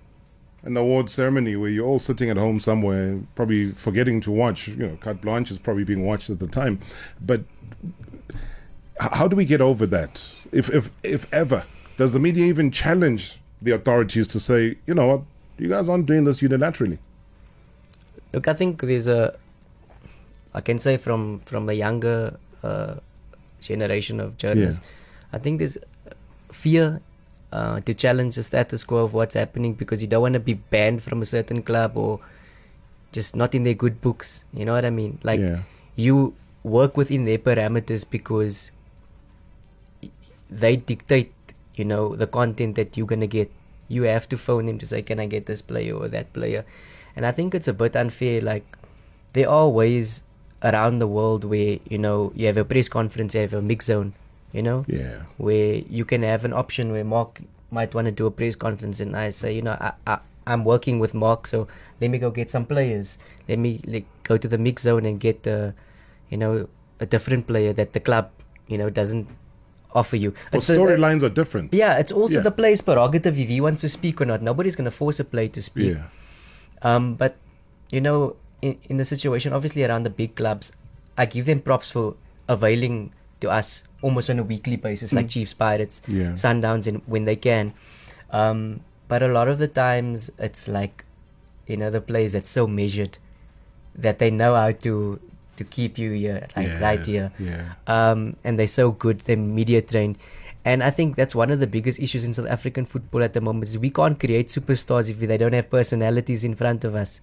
an 0.63 0.77
award 0.77 1.09
ceremony 1.09 1.55
where 1.55 1.69
you're 1.69 1.85
all 1.85 1.99
sitting 1.99 2.29
at 2.29 2.37
home 2.37 2.59
somewhere 2.59 3.19
probably 3.35 3.71
forgetting 3.71 4.21
to 4.21 4.31
watch. 4.31 4.67
You 4.67 4.75
know 4.75 4.97
carte 4.97 5.21
blanche 5.21 5.51
is 5.51 5.59
probably 5.59 5.83
being 5.83 6.05
watched 6.05 6.29
at 6.29 6.39
the 6.39 6.47
time. 6.47 6.79
But 7.25 7.43
how 8.99 9.27
do 9.27 9.35
we 9.35 9.45
get 9.45 9.61
over 9.61 9.85
that? 9.87 10.23
If 10.51 10.69
if 10.69 10.91
if 11.03 11.31
ever 11.33 11.63
does 11.97 12.13
the 12.13 12.19
media 12.19 12.45
even 12.45 12.71
challenge 12.71 13.39
the 13.61 13.71
authorities 13.71 14.27
to 14.27 14.39
say 14.39 14.77
you 14.85 14.93
know 14.93 15.07
what? 15.07 15.21
You 15.57 15.69
guys 15.69 15.89
aren't 15.89 16.05
doing 16.05 16.23
this 16.23 16.41
unilaterally. 16.41 16.99
Look, 18.33 18.47
I 18.47 18.53
think 18.53 18.81
there's 18.81 19.07
a, 19.07 19.35
I 20.53 20.61
can 20.61 20.77
say 20.77 20.97
from 20.97 21.39
from 21.39 21.69
a 21.69 21.73
younger 21.73 22.37
uh, 22.61 22.95
generation 23.59 24.19
of 24.19 24.37
journalists, 24.37 24.83
I 25.33 25.39
think 25.39 25.59
there's 25.59 25.77
fear 26.51 27.01
uh, 27.51 27.79
to 27.81 27.93
challenge 27.93 28.35
the 28.35 28.43
status 28.43 28.83
quo 28.83 29.03
of 29.03 29.13
what's 29.13 29.35
happening 29.35 29.73
because 29.73 30.01
you 30.01 30.07
don't 30.07 30.21
want 30.21 30.33
to 30.33 30.39
be 30.39 30.53
banned 30.55 31.01
from 31.03 31.21
a 31.21 31.25
certain 31.25 31.61
club 31.63 31.95
or 31.97 32.19
just 33.11 33.35
not 33.35 33.55
in 33.55 33.63
their 33.63 33.73
good 33.73 34.01
books. 34.01 34.43
You 34.53 34.65
know 34.65 34.73
what 34.73 34.85
I 34.85 34.89
mean? 34.89 35.19
Like 35.23 35.39
Yeah. 35.39 35.61
you 35.95 36.33
work 36.63 36.97
within 36.97 37.25
their 37.25 37.37
parameters 37.37 38.03
because 38.09 38.71
they 40.49 40.75
dictate, 40.75 41.31
you 41.75 41.85
know, 41.85 42.15
the 42.15 42.27
content 42.27 42.75
that 42.75 42.97
you're 42.97 43.07
gonna 43.07 43.27
get. 43.27 43.51
You 43.87 44.03
have 44.03 44.27
to 44.29 44.37
phone 44.37 44.65
them 44.65 44.77
to 44.79 44.85
say, 44.85 45.01
"Can 45.01 45.19
I 45.19 45.25
get 45.27 45.45
this 45.45 45.61
player 45.61 45.95
or 45.95 46.07
that 46.09 46.33
player?" 46.33 46.65
And 47.15 47.25
I 47.25 47.31
think 47.31 47.55
it's 47.55 47.67
a 47.67 47.73
bit 47.73 47.95
unfair. 47.95 48.41
Like 48.41 48.77
there 49.33 49.49
are 49.49 49.69
ways 49.69 50.23
around 50.63 50.99
the 50.99 51.07
world 51.07 51.43
where 51.45 51.79
you 51.87 51.97
know 51.97 52.31
you 52.35 52.47
have 52.47 52.57
a 52.57 52.65
press 52.65 52.89
conference, 52.89 53.35
you 53.35 53.41
have 53.41 53.53
a 53.53 53.61
mix 53.61 53.85
zone, 53.85 54.13
you 54.57 54.63
know, 54.67 54.79
yeah 54.99 55.17
where 55.47 55.73
you 55.99 56.03
can 56.11 56.23
have 56.33 56.45
an 56.49 56.53
option 56.61 56.91
where 56.95 57.05
Marc 57.15 57.41
might 57.77 57.93
want 57.97 58.05
to 58.09 58.15
do 58.21 58.25
a 58.25 58.31
press 58.39 58.55
conference, 58.65 58.99
and 59.03 59.15
I 59.15 59.29
say, 59.41 59.53
you 59.57 59.61
know, 59.67 59.77
I, 59.87 59.91
I 60.13 60.17
I'm 60.51 60.63
working 60.73 60.97
with 61.03 61.13
Marc, 61.13 61.45
so 61.53 61.67
let 62.01 62.09
me 62.13 62.17
go 62.23 62.31
get 62.31 62.49
some 62.55 62.65
players. 62.65 63.17
Let 63.51 63.59
me 63.59 63.71
like 63.85 64.07
go 64.29 64.37
to 64.43 64.47
the 64.53 64.57
mix 64.67 64.83
zone 64.87 65.05
and 65.09 65.19
get 65.25 65.43
the, 65.49 65.57
you 66.31 66.37
know, 66.41 66.53
a 67.03 67.05
different 67.05 67.45
player 67.51 67.73
that 67.79 67.91
the 67.97 67.99
club, 67.99 68.31
you 68.71 68.77
know, 68.81 68.89
doesn't 68.89 69.27
offer 70.01 70.15
you. 70.23 70.31
well, 70.53 70.61
a- 70.63 70.65
storylines 70.71 71.23
are 71.27 71.33
different 71.41 71.73
yeah, 71.73 71.97
it's 72.01 72.11
also 72.11 72.39
Yeah. 72.39 72.47
the 72.49 72.55
player's 72.61 72.81
prerogative 72.81 73.35
if 73.43 73.47
he 73.55 73.59
wants 73.67 73.81
to 73.81 73.89
speak 73.89 74.21
or 74.21 74.25
not. 74.31 74.41
Nobody's 74.41 74.75
going 74.79 74.89
to 74.93 74.97
force 75.03 75.19
a 75.19 75.27
player 75.35 75.51
to 75.59 75.61
speak. 75.61 75.95
yeah 75.95 76.07
Um, 76.89 77.15
but 77.15 77.35
you 77.91 78.01
know, 78.07 78.17
in, 78.61 78.77
in 78.89 78.95
the 78.97 79.05
situation, 79.13 79.53
obviously 79.53 79.83
around 79.83 80.03
the 80.03 80.13
big 80.23 80.35
clubs, 80.35 80.71
I 81.17 81.25
give 81.25 81.45
them 81.51 81.59
props 81.61 81.91
for 81.91 82.15
availing 82.47 83.11
to 83.41 83.49
us 83.49 83.83
almost 84.01 84.29
on 84.29 84.39
a 84.39 84.43
weekly 84.43 84.75
basis, 84.77 85.13
like 85.13 85.29
Chiefs, 85.29 85.53
Pirates, 85.53 86.01
Mm. 86.07 86.13
Yeah. 86.19 86.31
Sundowns, 86.33 86.87
and 86.87 87.01
when 87.05 87.25
they 87.25 87.35
can. 87.35 87.73
Um, 88.31 88.81
but 89.07 89.23
a 89.23 89.27
lot 89.27 89.47
of 89.47 89.57
the 89.59 89.67
times, 89.67 90.29
it's 90.37 90.67
like, 90.67 91.05
you 91.67 91.77
know, 91.77 91.89
the 91.89 92.01
players 92.01 92.33
that's 92.33 92.49
so 92.49 92.67
measured 92.67 93.17
that 93.95 94.19
they 94.19 94.29
know 94.31 94.53
how 94.55 94.71
to 94.71 95.19
to 95.57 95.63
keep 95.63 95.97
you 95.97 96.11
here, 96.11 96.45
like 96.55 96.67
Yeah, 96.67 96.79
right 96.79 97.03
here 97.05 97.31
yeah. 97.39 97.73
um, 97.87 98.35
and 98.43 98.59
they're 98.59 98.67
so 98.69 98.91
good. 98.91 99.21
They're 99.21 99.35
media 99.37 99.81
trained, 99.81 100.17
and 100.63 100.83
I 100.83 100.91
think 100.91 101.15
that's 101.15 101.33
one 101.33 101.49
of 101.49 101.59
the 101.59 101.65
biggest 101.65 101.99
issues 101.99 102.23
in 102.23 102.33
South 102.33 102.45
African 102.45 102.85
football 102.85 103.23
at 103.23 103.33
the 103.33 103.41
moment. 103.41 103.69
Is 103.69 103.77
we 103.79 103.89
can't 103.89 104.19
create 104.19 104.49
superstars 104.53 105.09
if 105.09 105.17
they 105.17 105.37
don't 105.37 105.53
have 105.53 105.71
personalities 105.71 106.43
in 106.43 106.53
front 106.53 106.83
of 106.85 106.93
us, 106.93 107.21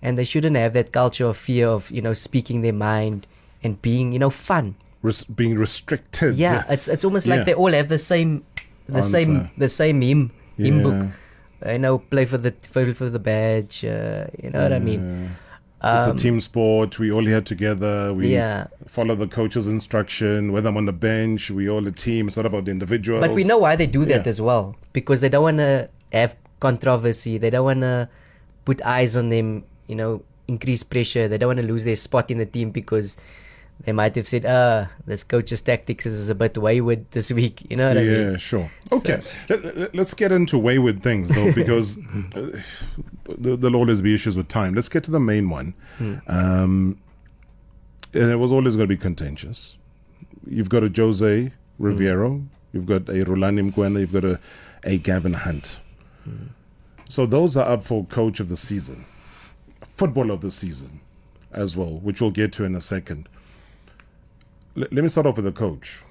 and 0.00 0.16
they 0.16 0.22
shouldn't 0.22 0.54
have 0.56 0.72
that 0.74 0.92
culture 0.92 1.26
of 1.26 1.36
fear 1.36 1.66
of 1.66 1.90
you 1.90 2.00
know 2.00 2.14
speaking 2.14 2.62
their 2.62 2.72
mind 2.72 3.26
and 3.64 3.82
being 3.82 4.12
you 4.12 4.20
know 4.20 4.30
fun. 4.30 4.76
Res- 5.04 5.22
being 5.24 5.54
restricted 5.58 6.34
Yeah, 6.36 6.64
it's 6.74 6.88
it's 6.88 7.04
almost 7.04 7.26
Yeah. 7.26 7.36
like 7.36 7.44
they 7.46 7.54
all 7.54 7.72
have 7.72 7.88
the 7.88 7.98
same 7.98 8.42
the 8.88 9.02
same 9.02 9.50
the 9.64 9.68
same 9.68 10.00
hymn 10.00 10.30
hymn 10.56 10.82
book. 10.82 11.00
You 11.66 11.78
know, 11.78 11.98
play 11.98 12.24
for 12.24 12.38
the 12.38 12.52
for, 12.72 12.82
for 12.94 13.08
the 13.08 13.18
badge. 13.20 13.84
Uh, 13.84 14.26
you 14.42 14.50
know 14.50 14.62
what 14.64 14.72
I 14.72 14.78
mean? 14.80 15.30
it's 15.84 16.06
a 16.06 16.10
Um, 16.12 16.16
team 16.16 16.40
sport 16.40 16.98
we 16.98 17.12
all 17.12 17.26
here 17.32 17.42
together 17.42 18.14
we 18.14 18.32
Yeah. 18.32 18.68
follow 18.88 19.14
the 19.14 19.26
coach's 19.28 19.66
instruction 19.68 20.50
whether 20.50 20.70
i'm 20.70 20.78
on 20.80 20.86
the 20.86 20.96
bench 21.10 21.50
we 21.50 21.68
all 21.68 21.84
a 21.86 21.92
team 21.92 22.22
it's 22.28 22.38
not 22.40 22.46
about 22.46 22.64
the 22.64 22.70
individual. 22.72 23.20
But 23.20 23.32
we 23.36 23.44
know 23.44 23.58
why 23.58 23.76
they 23.76 23.86
do 23.86 24.02
that 24.12 24.22
Yeah. 24.24 24.32
as 24.32 24.40
well 24.40 24.76
because 24.94 25.20
they 25.20 25.28
don't 25.28 25.42
want 25.50 25.58
to 25.58 25.72
have 26.12 26.36
controversy. 26.60 27.36
They 27.36 27.50
don't 27.50 27.66
want 27.68 27.82
to 27.82 28.08
put 28.64 28.80
eyes 28.96 29.12
on 29.20 29.28
them. 29.28 29.64
You 29.90 29.96
know, 30.00 30.22
increase 30.48 30.82
pressure. 30.82 31.28
They 31.28 31.36
don't 31.36 31.48
want 31.52 31.60
to 31.60 31.68
lose 31.72 31.84
their 31.84 31.96
spot 31.96 32.30
in 32.32 32.38
the 32.38 32.46
team 32.56 32.70
because 32.70 33.18
they 33.80 33.92
might 33.92 34.14
have 34.16 34.26
said, 34.28 34.46
"Ah, 34.46 34.88
this 35.06 35.24
coach's 35.24 35.60
tactics 35.62 36.06
is 36.06 36.28
a 36.28 36.34
bit 36.34 36.56
wayward 36.56 37.10
this 37.10 37.30
week." 37.32 37.66
You 37.70 37.76
know 37.76 37.88
what 37.88 37.98
I 37.98 38.02
mean? 38.02 38.30
yeah, 38.32 38.36
sure. 38.36 38.70
Okay, 38.92 39.20
Let, 39.48 39.98
us 39.98 40.14
get 40.14 40.32
into 40.32 40.58
wayward 40.58 41.02
things 41.02 41.28
though, 41.28 41.52
because 41.54 41.98
uh, 42.34 42.60
there- 43.38 43.56
there'll 43.56 43.76
always 43.76 44.00
be 44.02 44.14
issues 44.14 44.36
with 44.36 44.48
time. 44.48 44.74
Let's 44.74 44.88
get 44.88 45.04
to 45.04 45.10
the 45.10 45.20
main 45.20 45.50
one, 45.50 45.74
um, 46.28 46.98
and 48.14 48.30
it 48.30 48.36
was 48.36 48.52
always 48.52 48.76
going 48.76 48.88
to 48.88 48.94
be 48.94 49.00
contentious. 49.00 49.76
You've 50.46 50.68
got 50.68 50.84
a 50.84 50.88
Jose 50.94 51.50
Riveiro, 51.78 52.42
you've 52.72 52.86
got 52.86 53.08
a 53.08 53.24
Rhulani 53.24 53.70
Mokwena, 53.72 54.00
you've 54.00 54.12
got 54.12 54.24
a, 54.24 54.38
a 54.84 54.98
Gavin 54.98 55.32
Hunt. 55.32 55.80
So 57.08 57.26
those 57.26 57.56
are 57.56 57.68
up 57.68 57.84
for 57.84 58.04
coach 58.06 58.40
of 58.40 58.48
the 58.48 58.56
season, 58.56 59.04
football 59.96 60.30
of 60.30 60.40
the 60.40 60.50
season, 60.50 61.00
as 61.52 61.76
well, 61.76 61.98
which 62.00 62.20
we'll 62.20 62.30
get 62.30 62.52
to 62.54 62.64
in 62.64 62.74
a 62.74 62.80
second. 62.80 63.28
Let 64.76 64.92
me 64.92 65.08
start 65.08 65.26
off 65.26 65.36
with 65.36 65.44
the 65.44 65.52
coach. 65.52 66.02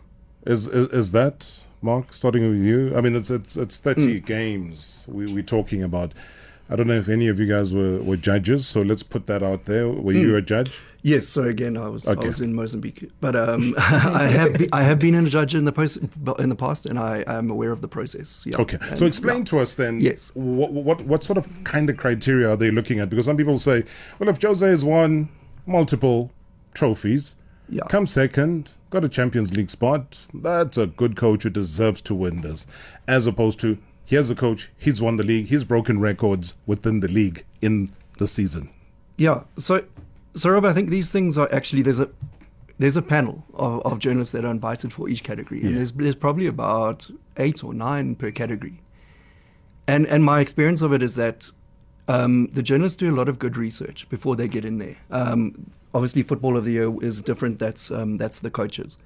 Is, 0.46 0.68
is 0.68 0.90
is 0.90 1.12
that 1.12 1.62
Marc 1.82 2.14
starting 2.14 2.50
with 2.50 2.62
you? 2.62 2.96
I 2.96 3.02
mean, 3.02 3.16
it's 3.16 3.30
it's 3.30 3.58
it's 3.58 3.78
thirty 3.78 4.20
games 4.20 5.06
we 5.08 5.32
we're 5.34 5.44
talking 5.44 5.84
about. 5.84 6.14
I 6.70 6.78
don't 6.78 6.88
know 6.88 6.96
if 6.96 7.10
any 7.10 7.28
of 7.28 7.40
you 7.40 7.46
guys 7.46 7.74
were, 7.74 8.00
were 8.00 8.16
judges, 8.16 8.66
so 8.66 8.82
let's 8.82 9.04
put 9.04 9.28
that 9.28 9.44
out 9.44 9.66
there. 9.66 9.90
Were 9.90 10.14
you 10.14 10.38
a 10.38 10.42
judge? 10.42 10.82
Yes, 11.02 11.28
so 11.28 11.44
again, 11.44 11.76
I 11.76 11.90
was 11.90 12.08
Okay. 12.08 12.24
I 12.24 12.28
was 12.28 12.40
in 12.40 12.56
Mozambique, 12.56 13.12
but 13.20 13.36
um, 13.36 13.76
I 13.78 14.28
have 14.28 14.58
be, 14.58 14.70
I 14.72 14.82
have 14.84 14.98
been 14.98 15.14
a 15.14 15.30
judge 15.30 15.54
in 15.54 15.66
the 15.66 15.74
post 15.74 15.98
in 16.40 16.48
the 16.48 16.56
past, 16.56 16.86
and 16.86 16.98
I 16.98 17.26
am 17.28 17.52
aware 17.52 17.74
of 17.74 17.82
the 17.82 17.90
process. 17.90 18.46
Yeah. 18.48 18.56
Okay, 18.58 18.78
And, 18.90 18.98
so 18.98 19.06
explain 19.06 19.40
yeah. 19.40 19.44
to 19.46 19.60
us 19.60 19.76
then. 19.76 20.00
Yes. 20.00 20.32
What, 20.36 20.72
what 20.72 21.02
what 21.02 21.24
sort 21.24 21.38
of 21.38 21.48
kind 21.66 21.90
of 21.90 21.98
criteria 21.98 22.50
are 22.50 22.56
they 22.56 22.72
looking 22.72 23.02
at? 23.02 23.10
Because 23.10 23.26
some 23.26 23.36
people 23.36 23.60
say, 23.60 23.84
well, 24.18 24.30
if 24.30 24.42
Jose 24.42 24.66
has 24.66 24.86
won 24.86 25.28
multiple 25.66 26.32
trophies, 26.74 27.36
Yeah. 27.70 27.84
come 27.90 28.06
second, 28.06 28.72
got 28.90 29.04
a 29.06 29.10
Champions 29.10 29.56
League 29.58 29.70
spot, 29.70 30.28
that's 30.34 30.78
a 30.78 30.88
good 30.88 31.16
coach 31.16 31.44
who 31.44 31.50
deserves 31.50 32.02
to 32.02 32.14
win 32.16 32.42
this, 32.42 32.68
as 33.08 33.26
opposed 33.28 33.60
to 33.62 33.78
here's 34.06 34.30
a 34.30 34.36
coach, 34.36 34.70
he's 34.78 35.02
won 35.02 35.16
the 35.18 35.24
league, 35.24 35.48
he's 35.48 35.64
broken 35.64 36.00
records 36.00 36.56
within 36.66 37.00
the 37.00 37.08
league 37.08 37.44
in 37.62 37.92
the 38.18 38.28
season. 38.28 38.70
Yeah. 39.18 39.44
So, 39.58 39.84
so 40.36 40.50
Rob, 40.50 40.66
I 40.66 40.74
think 40.74 40.90
these 40.90 41.10
things 41.12 41.38
are 41.38 41.48
actually 41.54 41.82
there's 41.84 42.00
a 42.00 42.10
there's 42.80 42.98
a 42.98 43.02
panel 43.02 43.46
of, 43.54 43.82
of 43.86 44.00
journalists 44.00 44.34
that 44.34 44.44
are 44.44 44.52
invited 44.52 44.92
for 44.92 45.08
each 45.08 45.24
category, 45.24 45.62
and 45.62 45.70
Yeah. 45.72 45.76
there's 45.78 45.94
there's 45.94 46.16
probably 46.16 46.48
about 46.48 47.10
eight 47.38 47.64
or 47.64 47.74
nine 47.74 48.16
per 48.16 48.30
category. 48.32 48.82
And 49.88 50.06
and 50.08 50.24
my 50.24 50.40
experience 50.42 50.82
of 50.82 50.92
it 50.94 51.02
is 51.04 51.16
that 51.16 51.50
um, 52.08 52.48
the 52.48 52.62
journalists 52.62 52.98
do 52.98 53.14
a 53.14 53.16
lot 53.16 53.30
of 53.30 53.40
good 53.40 53.58
research 53.58 54.08
before 54.10 54.36
they 54.36 54.48
get 54.48 54.66
in 54.66 54.78
there. 54.78 54.98
Um, 55.12 55.72
obviously, 55.94 56.24
football 56.24 56.58
of 56.58 56.66
the 56.66 56.72
year 56.72 56.94
is 57.02 57.22
different. 57.22 57.60
That's 57.60 57.92
um, 57.92 58.18
that's 58.18 58.42
the 58.42 58.52
coaches. 58.52 58.98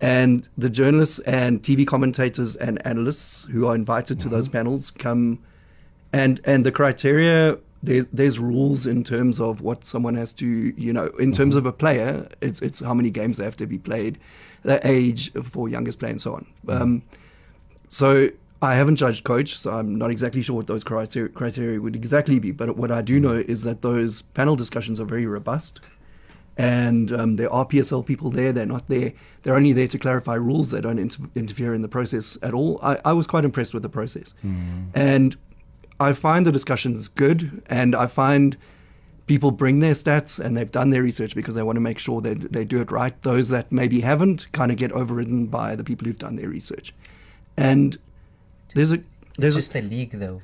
And 0.00 0.48
the 0.58 0.68
journalists 0.68 1.18
and 1.20 1.62
TV 1.62 1.86
commentators 1.86 2.56
and 2.56 2.84
analysts 2.86 3.44
who 3.44 3.66
are 3.66 3.74
invited 3.74 4.20
to 4.20 4.28
those 4.28 4.48
panels 4.48 4.90
come 4.90 5.38
and 6.12 6.40
and 6.44 6.64
the 6.64 6.72
criteria 6.72 7.58
there's 7.82 8.08
there's 8.08 8.38
rules 8.38 8.86
in 8.86 9.04
terms 9.04 9.40
of 9.40 9.60
what 9.60 9.84
someone 9.84 10.14
has 10.14 10.32
to 10.32 10.46
you 10.46 10.92
know 10.92 11.06
in 11.18 11.32
terms 11.32 11.54
of 11.56 11.66
a 11.66 11.72
player 11.72 12.26
it's 12.40 12.62
it's 12.62 12.80
how 12.80 12.94
many 12.94 13.10
games 13.10 13.36
they 13.36 13.44
have 13.44 13.56
to 13.56 13.66
be 13.66 13.78
played 13.78 14.18
their 14.62 14.80
age 14.84 15.32
for 15.42 15.68
youngest 15.68 15.98
player 15.98 16.12
and 16.12 16.20
so 16.20 16.34
on 16.34 16.46
um, 16.68 17.02
so 17.88 18.28
I 18.64 18.74
haven't 18.74 18.96
judged 18.96 19.24
coach 19.24 19.56
so 19.56 19.72
I'm 19.72 19.96
not 19.96 20.10
exactly 20.10 20.42
sure 20.42 20.56
what 20.56 20.66
those 20.66 20.82
criteria, 20.82 21.28
criteria 21.28 21.80
would 21.80 21.94
exactly 21.94 22.38
be 22.38 22.50
but 22.50 22.76
what 22.76 22.90
I 22.90 23.02
do 23.02 23.20
know 23.20 23.34
is 23.34 23.62
that 23.62 23.82
those 23.82 24.22
panel 24.22 24.56
discussions 24.56 24.98
are 24.98 25.04
very 25.04 25.26
robust 25.26 25.80
and 26.56 27.10
um, 27.12 27.36
there 27.36 27.52
are 27.52 27.66
PSL 27.66 28.06
people 28.06 28.30
there. 28.30 28.52
They're 28.52 28.66
not 28.66 28.86
there. 28.88 29.12
They're 29.42 29.56
only 29.56 29.72
there 29.72 29.88
to 29.88 29.98
clarify 29.98 30.34
rules. 30.34 30.70
They 30.70 30.80
don't 30.80 30.98
inter- 30.98 31.24
interfere 31.34 31.74
in 31.74 31.82
the 31.82 31.88
process 31.88 32.38
at 32.42 32.54
all. 32.54 32.78
I, 32.82 32.98
I, 33.04 33.12
was 33.12 33.26
quite 33.26 33.44
impressed 33.44 33.74
with 33.74 33.82
the 33.82 33.88
process, 33.88 34.34
and 34.94 35.36
I 35.98 36.12
find 36.12 36.46
the 36.46 36.52
discussions 36.52 37.08
good, 37.08 37.62
and 37.66 37.94
I 37.94 38.06
find 38.06 38.56
people 39.26 39.50
bring 39.50 39.80
their 39.80 39.94
stats 39.94 40.38
and 40.38 40.54
they've 40.56 40.70
done 40.70 40.90
their 40.90 41.02
research 41.02 41.34
because 41.34 41.54
they 41.54 41.62
want 41.62 41.76
to 41.76 41.80
make 41.80 41.98
sure 41.98 42.20
that 42.20 42.52
they 42.52 42.64
do 42.64 42.80
it 42.82 42.90
right. 42.90 43.20
Those 43.22 43.48
that 43.48 43.72
maybe 43.72 44.00
haven't 44.00 44.52
kind 44.52 44.70
of 44.70 44.76
get 44.76 44.92
overridden 44.92 45.46
by 45.46 45.74
the 45.74 45.82
people 45.82 46.06
who've 46.06 46.18
done 46.18 46.36
their 46.36 46.48
research, 46.48 46.94
and 47.56 47.98
there's 48.74 48.92
a 48.92 49.00
there's 49.38 49.56
It's 49.56 49.66
just 49.66 49.76
a, 49.76 49.80
the 49.80 49.88
league, 49.88 50.12
though. 50.12 50.42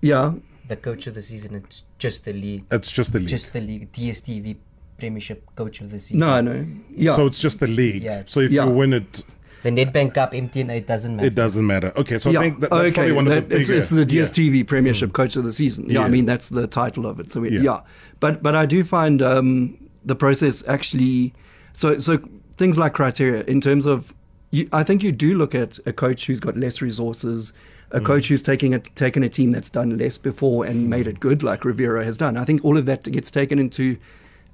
yeah 0.00 0.34
The 0.68 0.76
coach 0.76 1.06
of 1.06 1.14
the 1.14 1.22
season, 1.22 1.54
it's 1.56 1.84
just 1.98 2.24
the 2.24 2.32
league. 2.32 2.64
It's 2.70 2.90
just 2.90 3.12
the 3.12 3.18
league. 3.18 3.28
Just 3.28 3.52
the 3.52 3.60
league. 3.60 3.90
DSTV 3.92 4.56
Premiership 4.98 5.42
Coach 5.56 5.80
of 5.80 5.90
the 5.90 5.98
Season. 5.98 6.20
no 6.20 6.40
no 6.40 6.64
yeah 6.90 7.14
So 7.16 7.26
it's 7.26 7.38
just 7.38 7.60
the 7.60 7.66
league. 7.66 8.02
Yeah. 8.02 8.22
So 8.26 8.40
if 8.40 8.50
Yeah. 8.52 8.64
you 8.66 8.70
win 8.72 8.92
it, 8.94 9.22
The 9.62 9.70
Nedbank 9.70 10.12
Cup, 10.14 10.32
MTN, 10.32 10.68
it 10.76 10.86
doesn't 10.86 11.16
matter. 11.16 11.26
it 11.26 11.34
doesn't 11.34 11.66
matter. 11.66 11.90
Okay, 11.96 12.18
so 12.18 12.30
yeah. 12.30 12.38
I 12.38 12.42
think 12.42 12.60
that, 12.60 12.70
that's 12.70 12.82
okay. 12.82 12.92
probably 12.92 13.12
one 13.12 13.24
that- 13.24 13.44
of 13.44 13.48
the 13.48 13.56
it's, 13.56 13.68
bigger. 13.68 13.80
it's 13.80 13.90
the 13.90 14.00
yeah. 14.14 14.22
Mm. 14.22 14.30
DSTV 14.30 14.66
Premiership 14.66 15.12
Coach 15.14 15.36
of 15.36 15.44
the 15.44 15.52
Season. 15.52 15.86
Yeah, 15.86 15.92
Yeah. 16.00 16.04
I 16.04 16.08
mean 16.08 16.26
that's 16.26 16.48
the 16.50 16.66
title 16.66 17.06
of 17.06 17.18
it. 17.20 17.32
So 17.32 17.40
we, 17.40 17.50
Yeah. 17.50 17.60
yeah. 17.60 17.80
but 18.20 18.42
but 18.42 18.54
I 18.54 18.66
do 18.66 18.84
find 18.84 19.20
um, 19.22 19.76
the 20.04 20.14
process 20.14 20.62
actually 20.68 21.32
so 21.72 21.98
so 21.98 22.18
things 22.56 22.78
like 22.78 22.92
criteria 22.92 23.42
in 23.44 23.60
terms 23.60 23.84
of 23.86 24.14
you, 24.54 24.68
I 24.72 24.82
think 24.84 25.02
you 25.02 25.12
do 25.12 25.34
look 25.36 25.54
at 25.54 25.78
a 25.86 25.92
coach 25.92 26.26
who's 26.26 26.40
got 26.40 26.56
less 26.56 26.80
resources, 26.80 27.52
a 27.90 28.00
Mm. 28.00 28.06
coach 28.06 28.28
who's 28.28 28.42
taking 28.42 28.72
a 28.74 28.78
taken 29.04 29.22
a 29.22 29.28
team 29.28 29.52
that's 29.52 29.68
done 29.68 29.96
less 29.98 30.16
before 30.18 30.64
and 30.68 30.88
made 30.88 31.06
it 31.06 31.18
good, 31.20 31.42
like 31.42 31.64
Riveiro 31.64 32.02
has 32.04 32.16
done. 32.16 32.36
I 32.36 32.44
think 32.44 32.64
all 32.64 32.76
of 32.78 32.86
that 32.86 33.04
gets 33.16 33.30
taken 33.30 33.58
into 33.58 33.96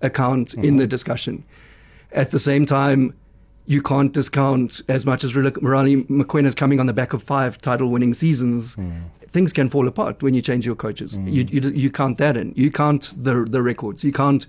account 0.03 0.55
in 0.55 0.63
Mm-hmm. 0.63 0.77
the 0.79 0.87
discussion. 0.87 1.45
At 2.13 2.31
the 2.31 2.39
same 2.39 2.65
time, 2.67 3.15
you 3.67 3.83
can't 3.83 4.13
discount 4.13 4.81
as 4.89 5.05
much 5.07 5.23
as 5.23 5.33
Morali 5.33 6.05
McQueen 6.09 6.47
is 6.47 6.55
coming 6.55 6.81
on 6.81 6.87
the 6.87 6.93
back 6.93 7.13
of 7.13 7.23
five 7.23 7.61
title-winning 7.61 8.15
seasons. 8.15 8.77
Things 9.29 9.53
can 9.53 9.69
fall 9.69 9.87
apart 9.87 10.23
when 10.25 10.35
you 10.35 10.43
change 10.43 10.67
your 10.67 10.75
coaches. 10.75 11.17
You, 11.19 11.43
you 11.49 11.61
you 11.85 11.91
count 11.91 12.19
that 12.19 12.37
in. 12.37 12.53
You 12.57 12.71
count 12.73 13.03
the 13.17 13.35
the 13.45 13.63
records. 13.63 14.03
You 14.03 14.13
count 14.13 14.47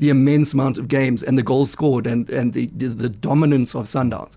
the 0.00 0.08
immense 0.10 0.54
amount 0.54 0.76
of 0.78 0.88
games 0.88 1.22
and 1.22 1.36
the 1.38 1.42
goals 1.52 1.70
scored 1.70 2.06
and 2.06 2.28
and 2.30 2.52
the 2.52 2.66
the, 2.80 2.88
the 2.88 3.08
dominance 3.28 3.76
of 3.78 3.84
Sundowns. 3.86 4.36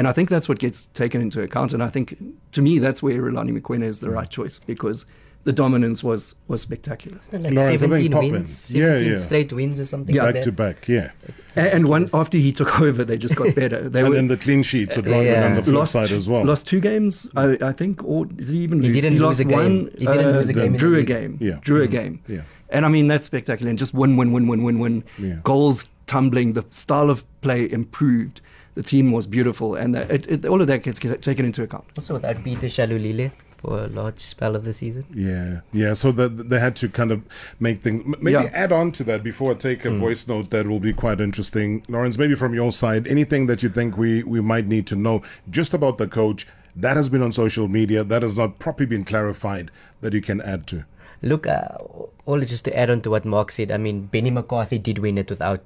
And 0.00 0.08
I 0.08 0.12
think 0.12 0.30
that's 0.30 0.48
what 0.48 0.58
gets 0.58 0.86
taken 0.94 1.20
into 1.20 1.42
account. 1.42 1.74
And 1.74 1.82
I 1.82 1.88
think, 1.88 2.16
to 2.52 2.62
me, 2.62 2.78
that's 2.78 3.02
where 3.02 3.20
Rhulani 3.20 3.52
Mokwena 3.58 3.84
is 3.84 4.00
the 4.00 4.08
right 4.08 4.30
choice 4.30 4.58
because 4.58 5.04
the 5.44 5.52
dominance 5.52 6.02
was 6.02 6.34
was 6.48 6.62
spectacular. 6.62 7.18
Isn't 7.32 7.44
it 7.46 7.54
like 7.54 7.80
Lorenz, 7.80 7.80
17 7.80 8.32
wins, 8.32 8.74
Yeah, 8.74 8.86
17 8.86 9.10
yeah. 9.10 9.16
straight 9.18 9.52
wins 9.52 9.78
or 9.78 9.84
something 9.84 10.14
Yeah. 10.16 10.24
like 10.24 10.34
back 10.36 10.44
that. 10.44 10.50
to 10.50 10.52
back, 10.52 10.88
yeah. 10.88 11.10
And, 11.56 11.66
and 11.76 11.88
one 11.88 12.08
after 12.14 12.38
he 12.38 12.50
took 12.50 12.80
over, 12.80 13.04
they 13.04 13.18
just 13.18 13.36
got 13.36 13.54
better. 13.62 13.88
They 13.90 14.00
And 14.00 14.08
were 14.08 14.14
then 14.16 14.28
the 14.28 14.36
clean 14.38 14.62
sheets 14.62 14.96
are 14.96 15.02
drawn 15.02 15.22
Yeah. 15.24 15.44
on 15.46 15.54
the 15.56 15.62
flip 15.62 15.76
lost 15.76 15.92
side 15.92 16.12
as 16.12 16.26
well. 16.30 16.44
Lost 16.46 16.66
two 16.66 16.80
games, 16.80 17.26
I, 17.36 17.58
I 17.60 17.72
think, 17.72 18.02
or 18.04 18.24
did 18.24 18.48
he 18.48 18.58
even 18.66 18.80
He 18.82 18.88
lose? 18.88 18.96
didn't 18.96 19.12
lose 19.18 19.22
lost 19.22 19.40
a 19.40 19.44
game. 19.44 19.58
one. 19.58 19.90
He 19.98 20.06
didn't 20.06 20.26
uh, 20.34 20.38
lose 20.38 20.48
a 20.48 20.54
game 20.54 20.66
in 20.66 20.72
the 20.72 20.78
Drew 20.78 20.96
a 20.98 21.02
game. 21.02 21.36
Yeah. 21.40 21.58
Drew 21.62 21.82
a 21.82 21.88
Mm. 21.88 21.90
game. 21.90 22.20
Yeah. 22.26 22.42
And 22.70 22.86
I 22.86 22.88
mean 22.88 23.06
that's 23.08 23.26
spectacular. 23.26 23.68
And 23.70 23.78
just 23.78 23.92
win, 23.94 24.16
win, 24.16 24.32
win, 24.32 24.46
win, 24.46 24.62
win, 24.62 24.78
win. 24.78 25.04
Yeah. 25.18 25.36
Goals 25.42 25.88
tumbling. 26.06 26.52
The 26.54 26.64
style 26.70 27.10
of 27.10 27.24
play 27.42 27.70
improved. 27.70 28.40
The 28.80 28.84
team 28.84 29.12
was 29.12 29.26
beautiful, 29.26 29.74
and 29.74 29.94
the, 29.94 30.14
it, 30.14 30.26
it, 30.26 30.46
all 30.46 30.62
of 30.62 30.66
that 30.68 30.82
gets 30.82 30.98
taken 30.98 31.44
into 31.44 31.62
account. 31.62 31.84
Also 31.98 32.14
without 32.14 32.42
Peter 32.42 32.66
Shalulile 32.68 33.30
for 33.58 33.80
a 33.84 33.88
large 33.88 34.18
spell 34.18 34.56
of 34.56 34.64
the 34.64 34.72
season. 34.72 35.04
Yeah, 35.12 35.60
yeah. 35.70 35.92
So 35.92 36.12
that 36.12 36.48
they 36.48 36.58
had 36.58 36.76
to 36.76 36.88
kind 36.88 37.12
of 37.12 37.20
make 37.58 37.82
things. 37.82 38.02
Maybe 38.22 38.32
Yeah. 38.32 38.48
add 38.54 38.72
on 38.72 38.90
to 38.92 39.04
that 39.04 39.22
before 39.22 39.50
I 39.50 39.54
take 39.54 39.84
a 39.84 39.90
voice 39.90 40.26
note 40.26 40.48
that 40.48 40.66
will 40.66 40.80
be 40.80 40.94
quite 40.94 41.20
interesting. 41.20 41.82
Lorenz, 41.90 42.16
maybe 42.16 42.34
from 42.34 42.54
your 42.54 42.72
side, 42.72 43.06
anything 43.06 43.48
that 43.48 43.62
you 43.62 43.68
think 43.68 43.98
we 43.98 44.22
we 44.22 44.40
might 44.40 44.66
need 44.66 44.86
to 44.86 44.96
know 44.96 45.20
just 45.50 45.74
about 45.74 45.98
the 45.98 46.08
coach 46.08 46.46
that 46.74 46.96
has 46.96 47.10
been 47.10 47.20
on 47.20 47.32
social 47.32 47.68
media 47.68 48.02
that 48.02 48.22
has 48.22 48.34
not 48.34 48.58
properly 48.58 48.86
been 48.86 49.04
clarified 49.04 49.70
that 50.00 50.14
you 50.14 50.22
can 50.22 50.40
add 50.40 50.66
to. 50.68 50.86
Look, 51.20 51.46
uh, 51.46 51.76
all 52.24 52.40
just 52.40 52.64
to 52.64 52.74
add 52.74 52.88
on 52.88 53.02
to 53.02 53.10
what 53.10 53.26
Marc 53.26 53.50
said, 53.50 53.70
I 53.70 53.76
mean, 53.76 54.06
Benny 54.06 54.30
McCarthy 54.30 54.78
did 54.78 54.96
win 54.96 55.18
it 55.18 55.28
without 55.28 55.60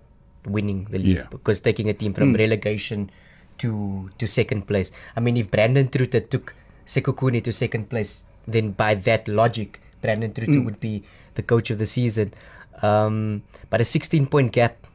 winning 0.47 0.87
the 0.91 0.99
league 0.99 1.17
Yeah. 1.17 1.27
because 1.31 1.61
taking 1.61 1.89
a 1.89 1.95
team 1.95 2.13
from 2.15 2.31
hmm. 2.31 2.37
relegation 2.37 3.11
to 3.59 4.11
to 4.19 4.27
second 4.27 4.67
place. 4.67 4.93
I 5.17 5.21
mean, 5.21 5.37
if 5.37 5.51
Brandon 5.51 5.89
Truter 5.89 6.21
took 6.21 6.55
Sekhukhune 6.87 7.43
to 7.45 7.53
second 7.53 7.89
place, 7.89 8.25
then 8.47 8.73
by 8.73 8.95
that 8.95 9.29
logic, 9.29 9.81
Brandon 10.03 10.33
Truter 10.33 10.61
hmm. 10.61 10.65
would 10.65 10.81
be 10.81 11.05
the 11.35 11.43
coach 11.43 11.71
of 11.71 11.79
the 11.79 11.87
season. 11.87 12.33
Um, 12.83 13.43
but 13.71 13.81
a 13.81 13.85
16 13.85 14.27
point 14.27 14.53
gap, 14.53 14.87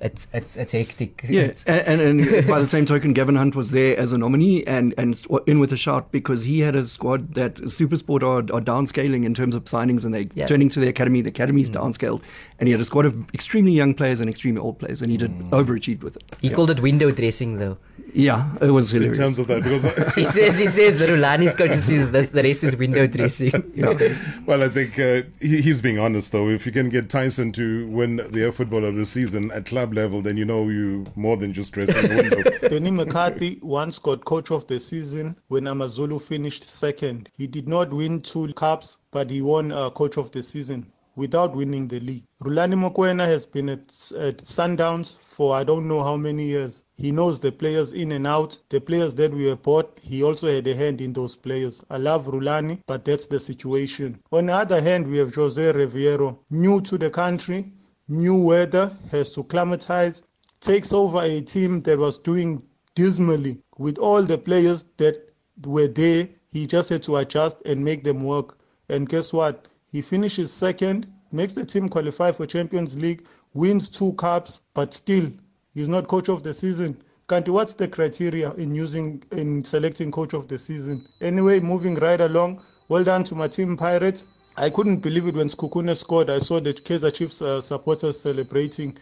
it's 0.00 0.28
it's 0.32 0.56
it's 0.56 0.72
hectic. 0.72 1.24
Yeah, 1.28 1.42
It's- 1.42 1.64
and, 1.64 2.00
and, 2.00 2.20
and 2.20 2.46
by 2.48 2.60
the 2.60 2.66
same 2.66 2.86
token, 2.86 3.12
Gavin 3.12 3.36
Hunt 3.36 3.54
was 3.54 3.70
there 3.70 3.98
as 3.98 4.12
a 4.12 4.18
nominee 4.18 4.64
and, 4.64 4.94
and 4.96 5.22
in 5.46 5.60
with 5.60 5.72
a 5.72 5.76
shout 5.76 6.10
because 6.10 6.44
he 6.44 6.60
had 6.60 6.74
a 6.74 6.82
squad 6.84 7.34
that 7.34 7.56
Supersport 7.56 8.22
are, 8.22 8.38
are 8.54 8.62
downscaling 8.62 9.24
in 9.24 9.34
terms 9.34 9.54
of 9.54 9.64
signings 9.64 10.04
and 10.04 10.14
they're 10.14 10.26
Yeah. 10.34 10.46
turning 10.46 10.68
to 10.70 10.80
the 10.80 10.88
academy. 10.88 11.20
The 11.20 11.30
academy's 11.30 11.68
hmm. 11.68 11.76
downscaled, 11.76 12.22
and 12.60 12.68
he 12.68 12.72
had 12.72 12.80
a 12.80 12.84
squad 12.84 13.06
of 13.06 13.34
extremely 13.34 13.72
young 13.72 13.94
players 13.94 14.20
and 14.20 14.28
extremely 14.28 14.60
old 14.60 14.78
players, 14.78 15.00
and 15.00 15.10
he 15.10 15.16
did 15.16 15.30
overachieved 15.50 16.02
with 16.02 16.16
it. 16.16 16.22
he 16.42 16.50
called 16.50 16.70
it 16.70 16.80
window 16.80 17.10
dressing, 17.10 17.58
though. 17.58 17.78
Yeah, 18.12 18.50
it 18.60 18.70
was 18.70 18.92
In 18.92 19.14
terms 19.14 19.38
of 19.38 19.46
that, 19.46 19.62
because 19.62 19.84
He 20.14 20.24
says 20.24 20.58
he 20.58 20.66
says 20.66 21.00
Rhulani's 21.00 21.54
coach 21.54 21.72
says 21.72 22.10
this, 22.10 22.28
the 22.28 22.42
rest 22.42 22.64
is 22.64 22.76
window 22.76 23.06
dressing. 23.06 23.52
well, 24.46 24.62
I 24.62 24.68
think 24.68 24.98
uh, 24.98 25.22
he, 25.40 25.62
he's 25.62 25.80
being 25.80 25.98
honest 25.98 26.32
though. 26.32 26.48
If 26.48 26.66
you 26.66 26.72
can 26.72 26.88
get 26.88 27.08
Tyson 27.08 27.52
to 27.52 27.86
win 27.88 28.16
the 28.16 28.42
Air 28.42 28.52
Football 28.52 28.84
of 28.84 28.96
the 28.96 29.06
season 29.06 29.50
at 29.52 29.66
club 29.66 29.94
level, 29.94 30.22
then 30.22 30.36
you 30.36 30.44
know 30.44 30.68
you 30.68 31.06
more 31.14 31.36
than 31.36 31.52
just 31.52 31.72
dressing 31.72 32.08
the 32.08 32.16
window. 32.16 32.68
Benny 32.68 32.90
McCarthy 32.90 33.58
once 33.62 33.98
got 33.98 34.24
coach 34.24 34.50
of 34.50 34.66
the 34.66 34.80
season 34.80 35.36
when 35.48 35.66
Amazulu 35.66 36.18
finished 36.18 36.68
second. 36.68 37.30
He 37.36 37.46
did 37.46 37.68
not 37.68 37.90
win 37.90 38.20
two 38.22 38.52
cups, 38.54 38.98
but 39.12 39.30
he 39.30 39.40
won 39.40 39.72
uh, 39.72 39.90
coach 39.90 40.16
of 40.18 40.30
the 40.32 40.42
season 40.42 40.86
without 41.20 41.54
winning 41.54 41.86
the 41.86 42.00
league. 42.00 42.24
Rhulani 42.42 42.74
Mokwena 42.74 43.26
has 43.26 43.44
been 43.44 43.68
at, 43.68 43.80
at 44.18 44.38
Sundowns 44.38 45.18
for 45.18 45.54
I 45.54 45.64
don't 45.64 45.86
know 45.86 46.02
how 46.02 46.16
many 46.16 46.44
years. 46.44 46.84
He 46.96 47.12
knows 47.12 47.38
the 47.38 47.52
players 47.52 47.92
in 47.92 48.12
and 48.12 48.26
out. 48.26 48.58
The 48.70 48.80
players 48.80 49.14
that 49.16 49.30
we 49.30 49.44
have 49.48 49.62
bought, 49.62 49.98
he 50.00 50.22
also 50.22 50.46
had 50.50 50.66
a 50.66 50.74
hand 50.74 51.02
in 51.02 51.12
those 51.12 51.36
players. 51.36 51.82
I 51.90 51.98
love 51.98 52.26
Rhulani, 52.26 52.78
but 52.86 53.04
that's 53.04 53.26
the 53.26 53.38
situation. 53.38 54.18
On 54.32 54.46
the 54.46 54.54
other 54.54 54.80
hand, 54.80 55.06
we 55.06 55.18
have 55.18 55.34
Jose 55.34 55.72
Riveiro, 55.72 56.38
new 56.48 56.80
to 56.80 56.96
the 56.96 57.10
country, 57.10 57.70
new 58.08 58.36
weather, 58.36 58.90
has 59.10 59.30
to 59.34 59.44
climatize, 59.44 60.24
takes 60.60 60.90
over 60.90 61.20
a 61.20 61.42
team 61.42 61.82
that 61.82 61.98
was 61.98 62.16
doing 62.18 62.62
dismally 62.94 63.60
with 63.76 63.98
all 63.98 64.22
the 64.22 64.38
players 64.38 64.84
that 64.96 65.34
were 65.66 65.88
there. 65.88 66.28
He 66.50 66.66
just 66.66 66.88
had 66.88 67.02
to 67.02 67.16
adjust 67.16 67.58
and 67.66 67.84
make 67.84 68.04
them 68.04 68.24
work. 68.24 68.58
And 68.88 69.06
guess 69.06 69.34
what? 69.34 69.66
He 69.92 70.02
finishes 70.02 70.52
second, 70.52 71.12
makes 71.32 71.54
the 71.54 71.64
team 71.64 71.88
qualify 71.88 72.32
for 72.32 72.46
Champions 72.46 72.96
League, 72.96 73.26
wins 73.54 73.88
two 73.88 74.12
cups, 74.14 74.62
but 74.74 74.94
still 74.94 75.30
he's 75.74 75.88
not 75.88 76.06
coach 76.06 76.28
of 76.28 76.42
the 76.42 76.54
season. 76.54 77.02
Kanti, 77.28 77.48
what's 77.48 77.74
the 77.74 77.88
criteria 77.88 78.52
in 78.54 78.74
using 78.74 79.22
in 79.32 79.64
selecting 79.64 80.10
coach 80.10 80.32
of 80.32 80.48
the 80.48 80.58
season? 80.58 81.06
Anyway, 81.20 81.60
moving 81.60 81.94
right 81.96 82.20
along. 82.20 82.62
Well 82.88 83.04
done 83.04 83.24
to 83.24 83.34
my 83.34 83.48
team 83.48 83.76
Pirates. 83.76 84.26
I 84.56 84.70
couldn't 84.70 84.98
believe 84.98 85.26
it 85.26 85.36
when 85.36 85.48
Sekhukhune 85.48 85.96
scored. 85.96 86.28
I 86.28 86.40
saw 86.40 86.60
the 86.60 86.74
Kaiser 86.74 87.10
Chiefs 87.10 87.40
uh, 87.40 87.60
supporters 87.60 88.20
celebrating. 88.20 88.96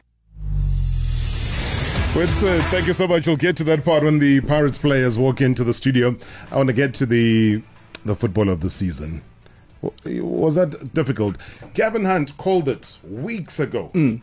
Winston, 2.14 2.60
thank 2.70 2.86
you 2.86 2.92
so 2.92 3.06
much. 3.06 3.26
We'll 3.26 3.36
get 3.36 3.56
to 3.58 3.64
that 3.64 3.84
part 3.84 4.02
when 4.02 4.18
the 4.18 4.40
Pirates 4.42 4.78
players 4.78 5.18
walk 5.18 5.40
into 5.40 5.64
the 5.64 5.72
studio. 5.72 6.16
I 6.50 6.56
want 6.56 6.68
to 6.68 6.72
get 6.72 6.94
to 6.94 7.06
the 7.06 7.62
the 8.04 8.14
football 8.14 8.48
of 8.48 8.60
the 8.60 8.70
season. 8.70 9.22
W- 9.82 10.24
Was 10.24 10.56
that 10.56 10.92
difficult? 10.94 11.36
Gavin 11.74 12.04
Hunt 12.04 12.36
called 12.36 12.68
it 12.68 12.98
weeks 13.04 13.60
ago 13.60 13.90
mm. 13.94 14.20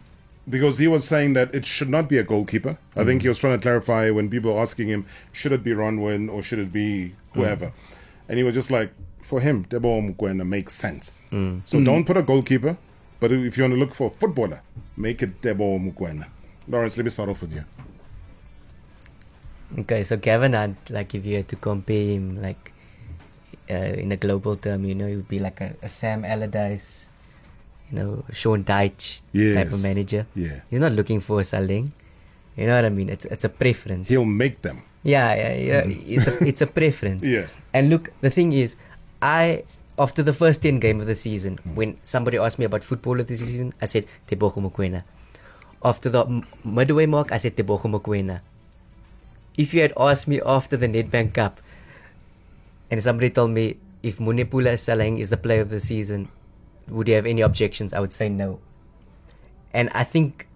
because 0.49 0.77
he 0.77 0.87
was 0.87 1.07
saying 1.07 1.33
that 1.33 1.53
it 1.53 1.65
should 1.65 1.89
not 1.89 2.09
be 2.09 2.17
a 2.17 2.23
goalkeeper. 2.23 2.77
I 2.95 3.03
think 3.03 3.21
he 3.21 3.27
was 3.27 3.39
trying 3.39 3.57
to 3.57 3.61
clarify 3.61 4.09
when 4.09 4.29
people 4.29 4.53
were 4.53 4.59
asking 4.59 4.89
him, 4.89 5.05
should 5.31 5.51
it 5.51 5.63
be 5.63 5.71
Ronwen 5.71 6.31
or 6.31 6.41
should 6.41 6.59
it 6.59 6.71
be 6.71 7.13
mm. 7.33 7.35
whoever? 7.35 7.71
And 8.27 8.37
he 8.37 8.43
was 8.43 8.53
just 8.53 8.71
like, 8.71 8.91
for 9.21 9.39
him, 9.41 9.65
Teboho 9.65 10.15
Mokoena 10.15 10.47
makes 10.47 10.73
sense. 10.73 11.23
Mm. 11.31 11.61
So 11.65 11.83
don't 11.83 12.05
put 12.05 12.15
a 12.15 12.21
goalkeeper, 12.21 12.77
but 13.19 13.31
if 13.31 13.57
you 13.57 13.63
want 13.63 13.73
to 13.73 13.79
look 13.79 13.93
for 13.93 14.07
a 14.07 14.11
footballer, 14.11 14.61
make 14.97 15.23
it 15.23 15.41
Teboho 15.41 15.79
Mokoena. 15.79 16.27
Lorenz, 16.67 16.97
let 16.97 17.05
me 17.05 17.09
start 17.09 17.29
off 17.29 17.41
with 17.41 17.53
you. 17.53 17.63
Okay, 19.79 20.03
so 20.03 20.15
Gavin 20.15 20.53
Hunt, 20.53 20.77
like 20.89 21.15
if 21.15 21.25
you 21.25 21.37
had 21.37 21.47
to 21.49 21.55
compare 21.55 22.07
him, 22.07 22.41
like 22.41 22.71
uh, 23.69 23.73
in 23.73 24.11
a 24.11 24.17
global 24.17 24.55
term, 24.55 24.85
you 24.85 24.95
know, 24.95 25.07
he 25.07 25.15
would 25.15 25.27
be 25.27 25.39
like 25.39 25.61
a, 25.61 25.75
a 25.81 25.89
Sam 25.89 26.23
Allardyce, 26.25 27.09
you 27.91 27.97
know, 27.99 28.23
Sean 28.31 28.63
Dyche 28.63 29.21
type 29.33 29.71
of 29.71 29.81
manager. 29.81 30.25
Yeah. 30.35 30.61
He's 30.69 30.79
not 30.79 30.91
looking 30.93 31.19
for 31.19 31.41
Saleng. 31.41 31.91
You 32.55 32.67
know 32.67 32.75
what 32.75 32.85
I 32.85 32.89
mean? 32.89 33.09
It's 33.09 33.25
it's 33.25 33.43
a 33.43 33.49
preference. 33.49 34.07
He'll 34.07 34.23
make 34.25 34.61
them. 34.61 34.83
Yeah, 35.03 35.35
yeah, 35.35 35.53
yeah. 35.53 35.83
It's 36.07 36.27
a 36.27 36.33
it's 36.45 36.61
a 36.61 36.67
preference. 36.67 37.27
Yeah. 37.35 37.47
And 37.73 37.89
look, 37.89 38.09
the 38.21 38.29
thing 38.29 38.53
is, 38.53 38.75
I 39.21 39.63
after 39.99 40.23
the 40.23 40.31
first 40.33 40.61
ten 40.63 40.79
game 40.79 41.01
of 41.01 41.07
the 41.07 41.15
season, 41.15 41.59
when 41.75 41.97
somebody 42.03 42.37
asked 42.37 42.57
me 42.57 42.65
about 42.65 42.83
football 42.83 43.19
of 43.19 43.27
the 43.27 43.35
season, 43.35 43.73
I 43.81 43.85
said 43.85 44.07
Teboho 44.27 44.63
Mokoena. 44.63 45.03
After 45.83 46.09
the 46.09 46.23
m- 46.25 46.45
midway 46.63 47.05
mark, 47.05 47.31
I 47.31 47.37
said 47.37 47.55
Teboho 47.57 47.91
Mokoena. 47.91 48.39
If 49.57 49.73
you 49.73 49.81
had 49.81 49.93
asked 49.97 50.27
me 50.27 50.41
after 50.45 50.75
the 50.77 50.87
Nedbank 50.87 51.33
Cup, 51.33 51.61
and 52.91 53.01
somebody 53.01 53.29
told 53.29 53.51
me 53.51 53.77
if 54.03 54.19
Monnapule 54.19 54.73
Saleng 54.77 55.19
is 55.19 55.29
the 55.29 55.37
player 55.37 55.61
of 55.61 55.69
the 55.69 55.79
season, 55.79 56.29
would 56.87 57.07
you 57.07 57.15
have 57.15 57.25
any 57.25 57.41
objections? 57.41 57.93
I 57.93 57.99
would 57.99 58.13
say 58.13 58.29
no. 58.29 58.59
And 59.73 59.89
I 59.93 60.03
think 60.03 60.47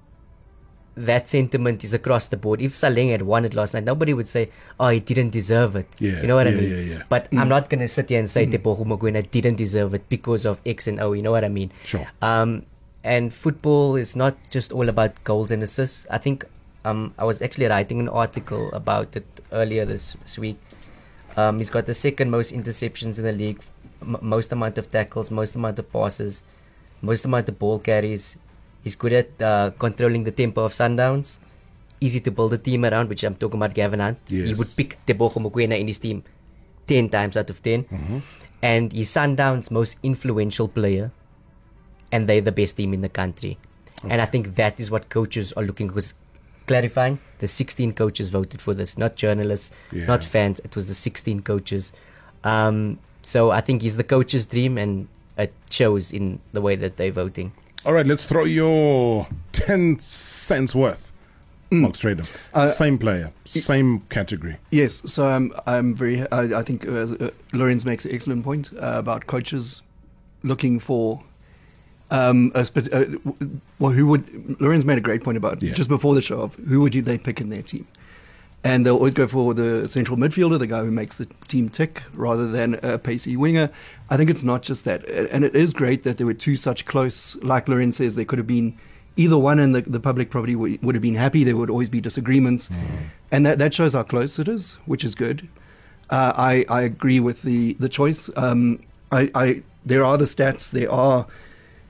that 0.95 1.27
sentiment 1.27 1.83
is 1.83 1.93
across 1.93 2.27
the 2.27 2.37
board. 2.37 2.61
If 2.61 2.73
Saleng 2.73 3.11
had 3.11 3.21
won 3.23 3.45
it 3.45 3.53
last 3.53 3.73
night, 3.73 3.83
nobody 3.85 4.13
would 4.13 4.27
say, 4.27 4.49
"Oh, 4.79 4.89
he 4.89 4.99
didn't 4.99 5.29
deserve 5.31 5.75
it." 5.75 5.87
Yeah, 5.99 6.21
you 6.21 6.27
know 6.27 6.35
what 6.35 6.47
I 6.47 6.51
mean. 6.51 6.69
yeah, 6.69 6.83
yeah. 6.93 7.01
But 7.09 7.27
I'm 7.33 7.47
not 7.49 7.69
gonna 7.69 7.87
sit 7.87 8.09
here 8.09 8.19
and 8.19 8.29
say 8.29 8.45
Teboho 8.45 8.85
Mokoena 8.85 9.23
didn't 9.31 9.55
deserve 9.55 9.93
it 9.93 10.07
because 10.09 10.45
of 10.45 10.59
X 10.65 10.87
and 10.87 10.99
O. 10.99 11.13
You 11.13 11.23
know 11.23 11.31
what 11.31 11.43
I 11.43 11.49
mean? 11.49 11.71
Sure. 11.83 12.05
Um, 12.21 12.65
and 13.03 13.33
football 13.33 13.95
is 13.95 14.15
not 14.15 14.35
just 14.49 14.71
all 14.71 14.89
about 14.89 15.23
goals 15.23 15.51
and 15.51 15.63
assists. 15.63 16.05
I 16.11 16.17
think 16.17 16.43
um, 16.83 17.13
I 17.17 17.23
was 17.23 17.41
actually 17.41 17.67
writing 17.67 17.99
an 17.99 18.09
article 18.09 18.71
about 18.73 19.15
it 19.15 19.25
earlier 19.51 19.85
this, 19.85 20.13
this 20.21 20.37
week. 20.37 20.59
Um, 21.39 21.57
he's 21.59 21.69
got 21.69 21.85
the 21.85 21.93
second 21.93 22.27
most 22.37 22.53
interceptions 22.53 23.17
in 23.19 23.23
the 23.23 23.31
league, 23.31 23.61
m- 24.01 24.19
most 24.21 24.51
amount 24.51 24.77
of 24.77 24.89
tackles, 24.89 25.31
most 25.31 25.55
amount 25.55 25.79
of 25.79 25.85
passes, 25.91 26.43
most 27.01 27.23
amount 27.25 27.47
of 27.47 27.55
ball 27.57 27.79
carries. 27.79 28.35
He's 28.83 28.95
good 28.95 29.13
at 29.13 29.29
uh, 29.41 29.71
controlling 29.79 30.23
the 30.23 30.31
tempo 30.31 30.63
of 30.67 30.73
Sundowns. 30.73 31.39
Easy 32.01 32.19
to 32.21 32.31
build 32.31 32.51
a 32.53 32.57
team 32.57 32.83
around, 32.85 33.07
which 33.09 33.23
I'm 33.23 33.35
talking 33.35 33.59
about 33.59 33.73
Gavin 33.73 33.99
Hunt. 33.99 34.17
He 34.47 34.53
would 34.53 34.71
pick 34.75 34.97
Teboho 35.05 35.39
Mokoena 35.43 35.79
in 35.79 35.87
his 35.87 35.99
team 35.99 36.23
10 36.87 37.09
times 37.09 37.35
out 37.37 37.49
of 37.49 37.61
10. 37.61 37.83
Mm-hmm. 37.83 38.17
And 38.61 38.91
he's 38.91 39.09
Sundowns' 39.09 39.69
most 39.71 39.99
influential 40.03 40.67
player. 40.67 41.11
And 42.11 42.27
they're 42.27 42.41
the 42.41 42.51
best 42.51 42.77
team 42.77 42.93
in 42.93 43.01
the 43.01 43.09
country. 43.09 43.57
And 44.07 44.21
I 44.21 44.25
think 44.25 44.55
that 44.55 44.79
is 44.79 44.89
what 44.89 45.09
coaches 45.09 45.51
are 45.53 45.63
looking 45.63 45.93
was 45.93 46.13
clarifying. 46.69 47.19
The 47.39 47.47
16 47.47 47.93
coaches 47.93 48.29
voted 48.29 48.61
for 48.61 48.73
this, 48.73 48.97
not 48.97 49.15
journalists, 49.15 49.71
Yeah. 49.91 50.05
not 50.05 50.23
fans. 50.23 50.59
It 50.63 50.75
was 50.75 50.87
the 50.87 50.93
16 50.93 51.41
coaches. 51.41 51.91
Um, 52.43 52.99
so 53.21 53.51
I 53.51 53.61
think 53.61 53.81
he's 53.81 53.97
the 53.97 54.03
coach's 54.15 54.45
dream, 54.47 54.77
and 54.77 55.07
it 55.37 55.51
shows 55.69 56.13
in 56.13 56.39
the 56.53 56.61
way 56.61 56.75
that 56.77 56.95
they're 56.97 57.11
voting. 57.11 57.51
All 57.85 57.93
right, 57.93 58.05
let's 58.05 58.25
throw 58.27 58.43
your 58.45 59.27
10 59.51 59.99
cents 59.99 60.75
worth. 60.75 61.11
Marc 61.71 61.93
Strydom. 61.93 62.25
same 62.67 62.97
player, 62.97 63.31
same 63.45 63.99
category. 64.09 64.55
Yes, 64.71 65.03
so 65.13 65.27
I'm 65.27 65.51
I'm 65.67 65.93
very 65.95 66.21
I, 66.31 66.59
I 66.59 66.63
think 66.63 66.87
uh, 66.87 66.91
uh, 67.25 67.29
Lorenz 67.53 67.85
makes 67.85 68.05
an 68.05 68.11
excellent 68.11 68.43
point 68.43 68.71
uh, 68.73 68.97
about 68.97 69.27
coaches 69.27 69.83
looking 70.41 70.79
for 70.79 71.21
um 72.11 72.51
uh, 72.55 72.63
well 73.79 73.91
who 73.91 74.07
would 74.07 74.59
Lorenz 74.61 74.85
made 74.85 74.97
a 74.97 75.01
great 75.01 75.23
point 75.23 75.37
about 75.37 75.61
Yeah. 75.61 75.73
just 75.73 75.89
before 75.89 76.15
the 76.15 76.21
show 76.21 76.41
of 76.41 76.55
who 76.55 76.79
would 76.81 76.93
you 76.95 77.01
they 77.01 77.17
pick 77.17 77.39
in 77.41 77.49
their 77.49 77.61
team. 77.61 77.85
And 78.61 78.85
they'll 78.85 78.95
always 78.95 79.13
go 79.13 79.25
for 79.25 79.53
the 79.53 79.87
central 79.87 80.17
midfielder, 80.17 80.59
the 80.59 80.67
guy 80.67 80.79
who 80.83 80.91
makes 80.91 81.17
the 81.17 81.27
team 81.47 81.69
tick, 81.69 82.03
rather 82.13 82.45
than 82.45 82.73
a 82.83 82.97
pacey 82.97 83.37
winger. 83.37 83.69
I 84.09 84.17
think 84.17 84.29
it's 84.29 84.43
not 84.43 84.63
just 84.63 84.83
that. 84.83 85.07
And 85.07 85.45
it 85.45 85.55
is 85.55 85.71
great 85.71 86.03
that 86.03 86.17
there 86.17 86.27
were 86.27 86.33
two 86.33 86.57
such 86.57 86.83
close, 86.83 87.37
like 87.41 87.69
Lorenz 87.69 87.95
says, 87.95 88.17
there 88.17 88.25
could 88.25 88.37
have 88.37 88.47
been 88.47 88.77
either 89.15 89.37
one, 89.37 89.59
and 89.59 89.73
the, 89.73 89.81
the 89.83 90.01
public 90.01 90.29
probably 90.29 90.55
w- 90.55 90.77
would 90.81 90.93
have 90.93 91.01
been 91.01 91.15
happy. 91.15 91.45
There 91.45 91.55
would 91.55 91.69
always 91.69 91.89
be 91.89 92.01
disagreements. 92.01 92.69
And 93.31 93.45
that, 93.45 93.59
that 93.59 93.73
shows 93.73 93.93
how 93.93 94.03
close 94.03 94.37
it 94.39 94.49
is, 94.49 94.73
which 94.85 95.05
is 95.05 95.15
good. 95.15 95.47
Uh, 96.09 96.33
I, 96.35 96.65
I 96.67 96.81
agree 96.81 97.21
with 97.21 97.43
the, 97.43 97.77
the 97.79 97.87
choice. 97.87 98.29
Um, 98.35 98.81
I, 99.09 99.31
I, 99.35 99.61
there 99.85 100.03
are 100.03 100.17
the 100.17 100.25
stats, 100.25 100.69
there 100.71 100.91
are 100.91 101.27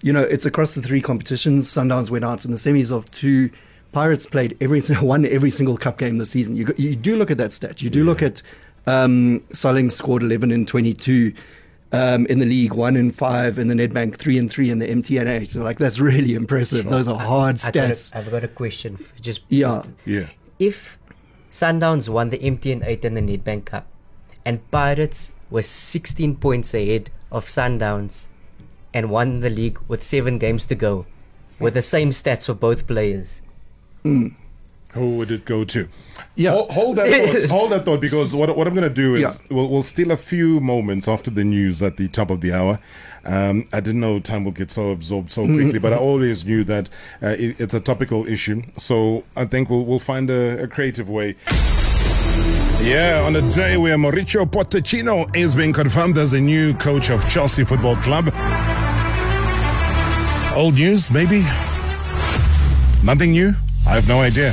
you 0.01 0.13
know, 0.13 0.21
it's 0.21 0.45
across 0.45 0.73
the 0.73 0.81
three 0.81 1.01
competitions. 1.01 1.67
Sundowns 1.67 2.09
went 2.09 2.25
out 2.25 2.45
in 2.45 2.51
the 2.51 2.57
semis 2.57 2.91
of 2.91 3.09
two. 3.11 3.49
Pirates 3.91 4.25
played 4.25 4.55
every 4.61 4.81
won 5.01 5.25
every 5.25 5.51
single 5.51 5.77
cup 5.77 5.97
game 5.97 6.17
this 6.17 6.31
season. 6.31 6.55
You 6.55 6.65
go- 6.65 6.73
you 6.77 6.95
do 6.95 7.15
look 7.17 7.31
at 7.31 7.37
that 7.39 7.51
stat. 7.51 7.81
You 7.81 7.89
do 7.89 8.03
look 8.03 8.21
at 8.21 8.41
um, 8.87 9.39
Saleng 9.51 9.91
scored 9.91 10.23
eleven 10.23 10.51
and 10.51 10.67
twenty 10.67 10.93
two. 10.93 11.33
Um, 11.91 12.27
in 12.27 12.37
the 12.37 12.45
league, 12.45 12.73
one 12.75 12.95
in 12.95 13.11
five, 13.11 13.57
in 13.57 13.67
the 13.67 13.73
Nedbank, 13.73 14.15
three 14.17 14.37
and 14.37 14.47
three 14.47 14.69
in 14.69 14.77
the 14.77 14.87
MTN8. 14.87 15.49
So, 15.49 15.63
like, 15.63 15.79
that's 15.79 15.99
really 15.99 16.35
impressive. 16.35 16.85
Those 16.85 17.07
are 17.07 17.17
hard 17.17 17.59
I've 17.63 17.73
got, 17.73 17.89
stats. 17.89 18.13
a, 18.13 18.17
I've 18.19 18.29
got 18.29 18.43
a 18.43 18.47
question. 18.47 18.99
Just 19.19 19.41
Yeah. 19.49 19.77
just- 19.77 19.93
Yeah. 20.05 20.27
if 20.59 20.99
Sundowns 21.51 22.07
won 22.07 22.29
the 22.29 22.37
MTN 22.37 22.83
8 22.85 23.05
and 23.05 23.17
the 23.17 23.21
Nedbank 23.21 23.65
Cup, 23.65 23.87
and 24.45 24.59
Pirates 24.69 25.31
were 25.49 25.63
16 25.63 26.35
points 26.35 26.75
ahead 26.75 27.09
of 27.31 27.45
Sundowns 27.45 28.27
and 28.93 29.09
won 29.09 29.39
the 29.41 29.49
league 29.49 29.79
with 29.87 30.03
seven 30.03 30.37
games 30.37 30.65
to 30.67 30.75
go, 30.75 31.05
with 31.59 31.73
the 31.75 31.81
same 31.81 32.09
stats 32.11 32.45
for 32.47 32.53
both 32.53 32.87
players. 32.87 33.41
Who 34.03 35.15
would 35.17 35.29
it 35.29 35.45
go 35.45 35.63
to? 35.65 35.87
Yeah. 36.35 36.51
Hold, 36.51 36.71
hold 36.71 36.95
that 36.97 37.09
thought. 37.41 37.49
hold 37.57 37.71
that 37.71 37.85
thought 37.85 38.01
because 38.01 38.33
what, 38.33 38.55
what 38.57 38.65
I'm 38.67 38.73
going 38.73 38.87
to 38.87 38.93
do 38.93 39.15
is 39.15 39.21
Yeah. 39.21 39.55
we'll, 39.55 39.69
we'll 39.69 39.83
steal 39.83 40.09
a 40.11 40.17
few 40.17 40.59
moments 40.59 41.07
after 41.07 41.29
the 41.29 41.43
news 41.43 41.83
at 41.83 41.97
the 41.97 42.07
top 42.07 42.31
of 42.31 42.41
the 42.41 42.53
hour. 42.53 42.79
Um, 43.25 43.67
I 43.73 43.81
didn't 43.81 43.99
know 43.99 44.19
time 44.19 44.45
would 44.45 44.55
get 44.55 44.71
so 44.71 44.89
absorbed 44.91 45.29
so 45.29 45.45
quickly, 45.45 45.77
but 45.77 45.93
I 45.93 45.97
always 45.97 46.45
knew 46.45 46.63
that 46.63 46.89
uh, 47.21 47.35
it, 47.37 47.59
it's 47.59 47.73
a 47.75 47.79
topical 47.81 48.25
issue. 48.25 48.63
So 48.77 49.25
I 49.35 49.45
think 49.45 49.69
we'll, 49.69 49.85
we'll 49.85 49.99
find 49.99 50.29
a, 50.31 50.63
a 50.63 50.67
creative 50.67 51.09
way. 51.09 51.35
Yeah, 52.81 53.23
on 53.27 53.35
a 53.35 53.41
day 53.51 53.75
where 53.77 53.97
Mauricio 53.97 54.49
Pochettino 54.49 55.35
is 55.35 55.53
being 55.53 55.73
confirmed 55.73 56.17
as 56.17 56.31
the 56.31 56.39
new 56.39 56.73
coach 56.75 57.09
of 57.11 57.29
Chelsea 57.29 57.65
Football 57.65 57.97
Club. 57.97 58.29
Old 60.55 60.73
news, 60.73 61.09
maybe? 61.11 61.41
Nothing 63.03 63.31
new? 63.31 63.53
I 63.87 63.93
have 63.95 64.07
no 64.07 64.19
idea. 64.21 64.51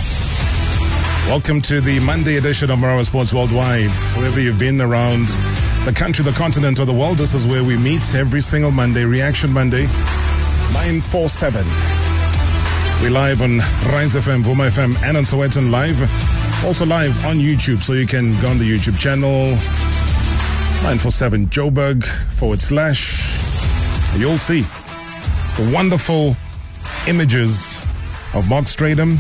Welcome 1.27 1.61
to 1.63 1.81
the 1.81 1.99
Monday 2.01 2.37
edition 2.37 2.71
of 2.71 2.79
Marawa 2.79 3.05
Sports 3.05 3.33
Worldwide. 3.33 3.97
Wherever 4.17 4.39
you've 4.39 4.59
been 4.59 4.81
around 4.81 5.27
the 5.85 5.93
country, 5.95 6.25
the 6.25 6.33
continent, 6.33 6.79
or 6.79 6.85
the 6.85 6.93
world, 6.93 7.17
this 7.17 7.35
is 7.35 7.47
where 7.47 7.65
we 7.65 7.77
meet 7.77 8.15
every 8.15 8.41
single 8.41 8.71
Monday. 8.71 9.05
Reaction 9.05 9.51
Monday, 9.53 9.85
947. 10.73 11.65
We 13.03 13.09
live 13.09 13.43
on 13.43 13.59
Rise 13.91 14.15
FM, 14.15 14.45
Vuma 14.45 14.69
FM, 14.69 15.03
and 15.03 15.17
on 15.17 15.25
Sowetan 15.25 15.71
Live. 15.71 15.99
Also 16.65 16.87
live 16.87 17.25
on 17.25 17.39
YouTube, 17.39 17.83
so 17.83 17.95
you 17.95 18.07
can 18.07 18.39
go 18.41 18.49
on 18.49 18.59
the 18.59 18.71
YouTube 18.71 18.99
channel 18.99 19.57
947 20.85 21.47
Joburg 21.49 22.05
forward 22.05 22.61
slash. 22.61 23.35
You'll 24.17 24.39
see 24.39 24.65
wonderful 25.59 26.37
images 27.09 27.79
of 28.35 28.49
Marc 28.49 28.67
Strydom, 28.67 29.17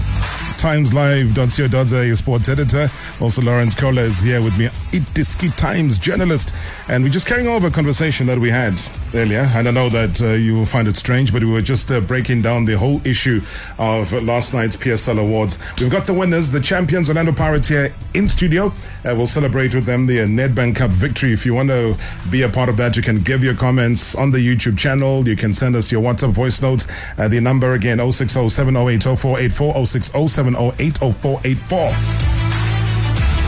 timeslive.co.za 0.59 2.17
sports 2.17 2.49
editor. 2.49 2.91
Also, 3.21 3.43
Lorenz 3.43 3.75
Köhler 3.75 4.05
is 4.05 4.21
here 4.21 4.43
with 4.43 4.57
me, 4.59 4.67
Idiski 4.93 5.55
Times 5.57 5.99
journalist. 5.99 6.53
And 6.89 7.03
we're 7.05 7.11
just 7.11 7.27
carrying 7.27 7.49
over 7.49 7.69
a 7.69 7.71
conversation 7.71 8.27
that 8.27 8.39
we 8.39 8.51
had 8.51 8.75
earlier. 9.17 9.49
And 9.55 9.69
I 9.69 9.71
know 9.71 9.89
that 9.89 10.21
uh, 10.21 10.31
you 10.31 10.55
will 10.55 10.67
find 10.67 10.87
it 10.89 10.97
strange, 10.97 11.33
but 11.33 11.43
we 11.43 11.51
were 11.51 11.63
just 11.63 11.91
uh, 11.91 12.01
breaking 12.01 12.43
down 12.43 12.65
the 12.65 12.77
whole 12.77 13.05
issue 13.07 13.41
of 13.79 14.13
last 14.13 14.55
night's 14.55 14.77
PSL 14.77 15.19
Awards. 15.19 15.59
We've 15.81 15.91
got 15.91 16.07
the 16.07 16.15
winners, 16.15 16.51
the 16.53 16.61
champions, 16.61 17.09
Orlando 17.09 17.33
Pirates, 17.33 17.69
here 17.69 17.95
in 18.15 18.29
studio. 18.29 18.67
Uh, 18.67 19.15
we'll 19.17 19.27
celebrate 19.27 19.75
with 19.75 19.85
them 19.87 20.07
the 20.07 20.19
Nedbank 20.19 20.77
Cup 20.77 20.91
victory. 20.91 21.33
If 21.33 21.47
you 21.47 21.55
want 21.55 21.71
to 21.71 21.97
be 22.31 22.43
a 22.43 22.49
part 22.49 22.69
of 22.69 22.77
that, 22.77 22.97
you 22.97 23.03
can 23.03 23.21
give 23.21 23.43
your 23.43 23.55
comments 23.55 24.15
on 24.15 24.31
the 24.31 24.39
YouTube 24.39 24.79
channel. 24.79 25.27
You 25.27 25.37
can 25.37 25.53
send 25.53 25.77
us 25.77 25.91
your 25.91 26.03
WhatsApp 26.03 26.31
voice 26.31 26.61
notes. 26.61 26.87
Uh, 27.19 27.29
the 27.29 27.41
number 27.41 27.73
again 27.73 27.99
060 27.99 28.49
708 28.49 29.03
0484 29.03 29.87
060 29.87 30.29
708 30.29 30.99
0484. 30.99 32.36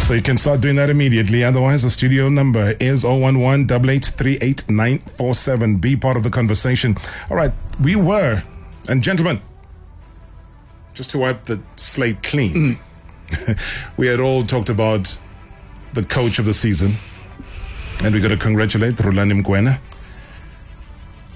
So 0.08 0.14
you 0.14 0.22
can 0.22 0.38
start 0.38 0.62
doing 0.62 0.76
that 0.76 0.88
immediately. 0.88 1.44
Otherwise, 1.44 1.82
the 1.82 1.90
studio 1.90 2.30
number 2.30 2.74
is 2.80 3.04
011 3.04 3.66
8838947. 3.66 5.82
Be 5.82 5.96
part 5.96 6.16
of 6.16 6.22
the 6.22 6.30
conversation. 6.30 6.96
All 7.30 7.36
right, 7.36 7.52
we 7.78 7.94
were, 7.94 8.42
and 8.88 9.02
gentlemen, 9.02 9.42
just 10.94 11.10
to 11.10 11.18
wipe 11.18 11.44
the 11.44 11.60
slate 11.76 12.22
clean, 12.22 12.78
mm. 13.28 13.58
we 13.98 14.06
had 14.06 14.18
all 14.18 14.44
talked 14.44 14.70
about 14.70 15.18
the 15.92 16.02
coach 16.02 16.38
of 16.38 16.46
the 16.46 16.54
season, 16.54 16.92
and 18.02 18.14
we 18.14 18.22
got 18.22 18.28
to 18.28 18.38
congratulate 18.38 18.94
Rhulani 18.94 19.42
Mokwena. 19.42 19.78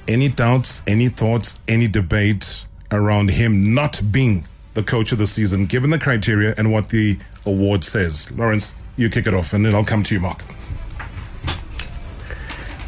Any 0.08 0.30
doubts, 0.30 0.80
any 0.86 1.10
thoughts, 1.10 1.60
any 1.68 1.88
debate 1.88 2.64
around 2.90 3.32
him 3.32 3.74
not 3.74 4.00
being 4.10 4.46
the 4.74 4.82
coach 4.82 5.12
of 5.12 5.18
the 5.18 5.26
season, 5.26 5.66
given 5.66 5.90
the 5.90 5.98
criteria 5.98 6.54
and 6.56 6.72
what 6.72 6.88
the 6.88 7.18
award 7.46 7.84
says? 7.84 8.30
Lorenz, 8.32 8.74
you 8.96 9.08
kick 9.08 9.26
it 9.26 9.34
off, 9.34 9.52
and 9.52 9.64
then 9.64 9.74
I'll 9.74 9.84
come 9.84 10.02
to 10.04 10.14
you, 10.14 10.20
Mark. 10.20 10.42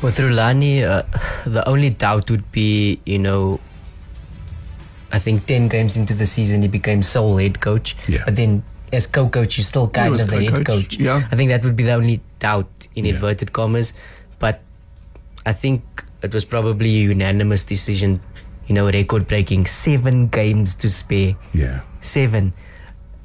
With 0.03 0.19
Rhulani, 0.19 0.83
uh, 0.85 1.03
the 1.49 1.67
only 1.67 1.91
doubt 1.91 2.31
would 2.31 2.51
be, 2.53 3.01
you 3.07 3.19
know, 3.19 3.59
I 5.13 5.19
think 5.19 5.47
10 5.47 5.69
games 5.69 5.97
into 5.97 6.13
the 6.15 6.27
season, 6.27 6.61
he 6.63 6.69
became 6.69 7.03
sole 7.03 7.39
head 7.39 7.61
coach. 7.61 7.97
Yeah. 8.09 8.23
But 8.25 8.37
then 8.37 8.63
as 8.93 9.07
co 9.07 9.29
coach, 9.29 9.57
you're 9.57 9.65
still 9.65 9.89
kind 9.89 10.11
was 10.13 10.21
of 10.23 10.29
the 10.29 10.43
head 10.45 10.49
co-coach, 10.51 10.67
coach. 10.91 10.99
yeah. 10.99 11.27
I 11.33 11.37
think 11.37 11.49
that 11.51 11.65
would 11.65 11.77
be 11.77 11.85
the 11.85 11.93
only 11.93 12.21
doubt 12.39 12.87
in 12.95 13.05
Yeah. 13.07 13.15
inverted 13.15 13.53
commas. 13.53 13.95
But 14.39 14.61
I 15.47 15.53
think 15.53 15.83
it 16.23 16.35
was 16.35 16.45
probably 16.45 16.91
a 17.01 17.03
unanimous 17.05 17.65
decision, 17.65 18.21
you 18.67 18.75
know, 18.75 18.91
record 18.91 19.27
breaking. 19.29 19.67
Seven 19.67 20.29
games 20.29 20.75
to 20.77 20.89
spare. 20.89 21.37
Yeah. 21.53 21.81
Seven. 22.01 22.53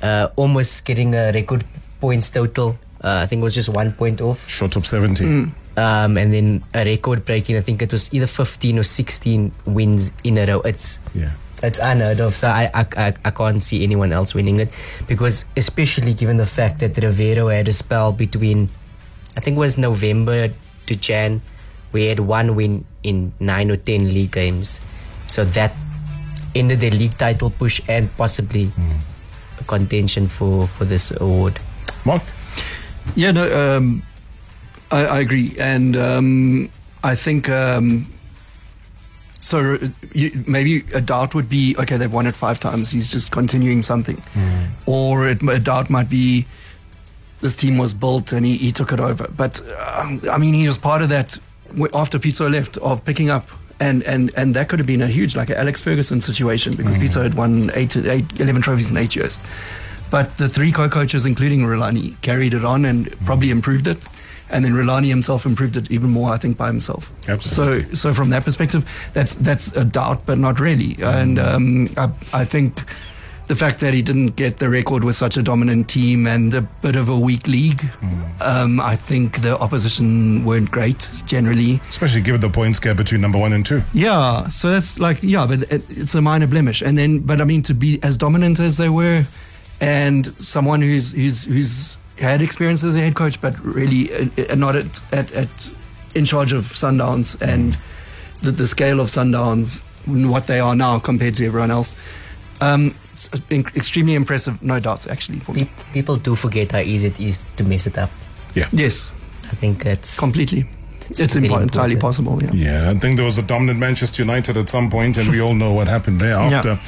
Uh, 0.02 0.30
almost 0.36 0.86
getting 0.86 1.13
a 1.15 1.32
record 1.34 1.63
points 1.99 2.30
total. 2.30 2.78
Uh, 3.04 3.21
I 3.23 3.25
think 3.28 3.39
it 3.41 3.43
was 3.43 3.56
just 3.56 3.69
one 3.69 3.91
point 3.93 4.21
off. 4.21 4.47
Short 4.47 4.75
of 4.75 4.86
70. 4.86 5.52
Um, 5.78 6.17
and 6.17 6.34
then 6.34 6.63
a 6.73 6.84
record 6.84 7.23
breaking, 7.23 7.56
I 7.56 7.62
think 7.62 7.82
it 7.82 7.91
was 7.91 8.13
either 8.13 8.28
15 8.28 8.80
or 8.80 8.84
16 8.84 9.52
wins 9.65 10.12
in 10.23 10.38
a 10.38 10.45
row. 10.45 10.60
It's 10.62 10.99
Yeah. 11.15 11.32
it's 11.63 11.80
unheard 11.80 12.19
of. 12.19 12.36
So 12.36 12.49
I, 12.49 12.69
I, 12.73 12.86
I, 12.97 13.13
I 13.23 13.32
can't 13.32 13.63
see 13.63 13.84
anyone 13.84 14.12
else 14.12 14.36
winning 14.36 14.60
it 14.60 14.71
because, 15.08 15.45
especially 15.56 16.13
given 16.13 16.36
the 16.38 16.45
fact 16.45 16.80
that 16.80 16.97
Riveiro 16.97 17.47
had 17.47 17.67
a 17.69 17.73
spell 17.73 18.12
between, 18.12 18.69
I 19.38 19.39
think 19.39 19.56
it 19.56 19.60
was 19.60 19.78
November 19.78 20.49
to 20.88 20.95
Jan, 20.95 21.41
we 21.91 22.06
had 22.06 22.19
one 22.19 22.56
win 22.56 22.86
in 23.04 23.32
nine 23.39 23.71
or 23.71 23.75
ten 23.78 24.13
league 24.13 24.32
games. 24.32 24.80
So 25.30 25.46
that 25.46 25.74
ended 26.56 26.80
the 26.80 26.89
league 26.89 27.18
title 27.18 27.52
push 27.52 27.82
and 27.88 28.10
possibly 28.18 28.72
a 29.60 29.63
contention 29.63 30.28
for, 30.28 30.68
for 30.68 30.86
this 30.86 31.12
award. 31.22 31.60
Marc? 32.06 32.24
Yeah, 33.15 33.32
no, 33.32 33.78
um, 33.78 34.04
I, 34.92 35.06
I 35.06 35.20
agree, 35.20 35.54
and 35.60 35.96
um, 35.96 36.70
I 37.04 37.15
think 37.15 37.50
um, 37.50 38.08
so. 39.39 39.78
You, 40.13 40.44
maybe 40.48 40.84
a 40.94 41.02
doubt 41.02 41.34
would 41.36 41.50
be 41.50 41.76
okay. 41.80 41.98
They've 41.98 42.12
won 42.12 42.28
it 42.28 42.36
five 42.36 42.60
times. 42.60 42.92
He's 42.92 43.08
just 43.08 43.32
continuing 43.32 43.82
something, 43.82 44.22
or 44.86 45.28
it, 45.28 45.42
a 45.44 45.60
doubt 45.60 45.89
might 45.89 46.10
be 46.10 46.46
this 47.42 47.56
team 47.56 47.78
was 47.78 47.94
built 47.94 48.34
and 48.34 48.46
he, 48.46 48.58
he 48.58 48.72
took 48.72 48.92
it 48.92 49.00
over. 49.00 49.28
But 49.36 49.62
um, 49.96 50.22
I 50.30 50.38
mean, 50.38 50.54
he 50.54 50.68
was 50.68 50.78
part 50.78 51.02
of 51.02 51.10
that 51.10 51.38
after 51.94 52.20
Pitso 52.20 52.52
left 52.52 52.78
of 52.78 53.04
picking 53.06 53.30
up. 53.30 53.48
And, 53.80 54.04
and, 54.04 54.32
and 54.36 54.54
that 54.56 54.68
could 54.68 54.80
have 54.80 54.88
been 54.88 55.02
a 55.02 55.08
huge, 55.08 55.36
like 55.36 55.50
an 55.50 55.58
Alex 55.58 55.80
Ferguson 55.80 56.20
situation 56.20 56.76
because 56.76 56.94
mm-hmm. 56.94 57.04
Pitso 57.04 57.24
had 57.24 57.36
won 57.36 57.72
eight, 57.76 57.96
eight, 57.96 58.26
11 58.39 58.62
trophies 58.62 58.92
in 58.92 58.98
eight 58.98 59.15
years. 59.15 59.39
But 60.12 60.38
the 60.38 60.50
three 60.50 60.72
co-coaches, 60.72 61.26
including 61.26 61.62
Rhulani, 61.62 62.20
carried 62.22 62.54
it 62.54 62.65
on 62.65 62.86
and 62.86 63.06
mm-hmm. 63.06 63.26
probably 63.26 63.52
improved 63.52 63.88
it. 63.88 64.04
And 64.52 64.65
then 64.65 64.72
Rhulani 64.72 65.08
himself 65.08 65.46
improved 65.46 65.78
it 65.78 65.92
even 65.92 66.10
more, 66.10 66.34
I 66.34 66.38
think, 66.38 66.58
by 66.58 66.68
himself. 66.68 67.12
Absolutely. 67.30 67.84
So, 67.89 67.96
so 67.96 68.13
from 68.15 68.32
that 68.32 68.44
perspective, 68.44 68.84
that's 69.13 69.36
that's 69.36 69.76
a 69.78 69.86
doubt, 69.86 70.26
but 70.26 70.39
not 70.39 70.60
really. 70.60 70.96
Mm-hmm. 70.96 71.04
And 71.04 71.39
um, 71.39 71.89
I, 71.98 72.42
I 72.42 72.46
think 72.46 72.84
the 73.50 73.56
fact 73.56 73.80
that 73.80 73.96
he 73.96 74.04
didn't 74.04 74.36
get 74.36 74.58
the 74.58 74.70
record 74.70 75.04
with 75.04 75.16
such 75.16 75.36
a 75.36 75.42
dominant 75.42 75.90
team 75.90 76.28
and 76.28 76.54
a 76.54 76.62
bit 76.62 76.96
of 76.96 77.10
a 77.10 77.18
weak 77.18 77.48
league, 77.48 77.84
um, 78.46 78.80
I 78.80 78.96
think 78.96 79.42
the 79.42 79.58
opposition 79.58 80.46
weren't 80.46 80.70
great 80.70 81.10
generally. 81.26 81.80
Especially 81.90 82.22
given 82.22 82.42
the 82.42 82.50
points 82.50 82.78
gap 82.78 82.98
between 82.98 83.22
number 83.22 83.40
one 83.40 83.54
and 83.54 83.66
two. 83.66 83.82
Yeah, 83.92 84.48
so 84.48 84.70
that's 84.70 85.00
like 85.00 85.24
yeah, 85.24 85.48
but 85.48 85.64
it, 85.64 85.84
it's 85.90 86.14
a 86.14 86.22
minor 86.22 86.46
blemish. 86.46 86.84
And 86.84 86.96
then, 86.96 87.22
but 87.22 87.42
I 87.42 87.44
mean, 87.44 87.64
to 87.64 87.74
be 87.74 88.00
as 88.04 88.16
dominant 88.16 88.60
as 88.60 88.78
they 88.78 88.90
were, 88.90 89.26
and 89.82 90.28
someone 90.40 90.82
who's 90.84 91.14
who's 91.14 91.46
who's 91.46 91.98
had 92.20 92.44
experience 92.44 92.84
as 92.84 92.96
a 92.96 93.00
head 93.00 93.16
coach, 93.16 93.42
but 93.42 93.60
really 93.66 94.14
uh, 94.14 94.28
uh, 94.52 94.56
not 94.56 94.76
at, 94.76 95.02
at 95.12 95.32
at 95.32 95.74
in 96.14 96.24
charge 96.24 96.54
of 96.54 96.66
Sundowns 96.66 97.42
and 97.42 97.76
the, 98.44 98.52
the 98.52 98.68
scale 98.68 99.00
of 99.00 99.08
Sundowns, 99.08 99.84
and 100.06 100.30
what 100.30 100.46
they 100.46 100.60
are 100.60 100.76
now 100.76 101.00
compared 101.00 101.34
to 101.36 101.48
everyone 101.48 101.72
else. 101.72 101.96
Um, 102.62 102.93
it's 103.13 103.28
been 103.48 103.65
extremely 103.76 104.15
impressive, 104.15 104.62
no 104.62 104.80
doubts, 104.80 105.08
actually. 105.08 105.39
For 105.39 105.54
me. 105.54 105.65
Pe- 105.65 105.93
people 105.93 106.15
do 106.17 106.36
forget 106.36 106.72
how 106.72 106.80
easy 106.80 107.08
it 107.08 107.19
is 107.19 107.39
to 107.58 107.63
mess 107.63 107.88
it 107.88 107.98
up. 107.98 108.10
Yeah. 108.56 108.67
Yes, 108.72 109.12
I 109.52 109.56
think 109.56 109.84
that's 109.84 110.19
completely. 110.19 110.65
It's 111.10 111.19
It's, 111.19 111.36
impo- 111.36 111.62
entirely 111.62 111.95
possible. 111.95 112.41
Yeah. 112.43 112.52
Yeah, 112.54 112.89
I 112.91 113.00
think 113.00 113.15
there 113.15 113.26
was 113.26 113.38
a 113.38 113.41
dominant 113.43 113.80
Manchester 113.80 114.22
United 114.24 114.58
at 114.58 114.69
some 114.69 114.89
point, 114.91 115.17
and 115.17 115.28
we 115.30 115.41
all 115.41 115.56
know 115.56 115.74
what 115.74 115.88
happened 115.88 116.19
there 116.22 116.36
after, 116.36 116.80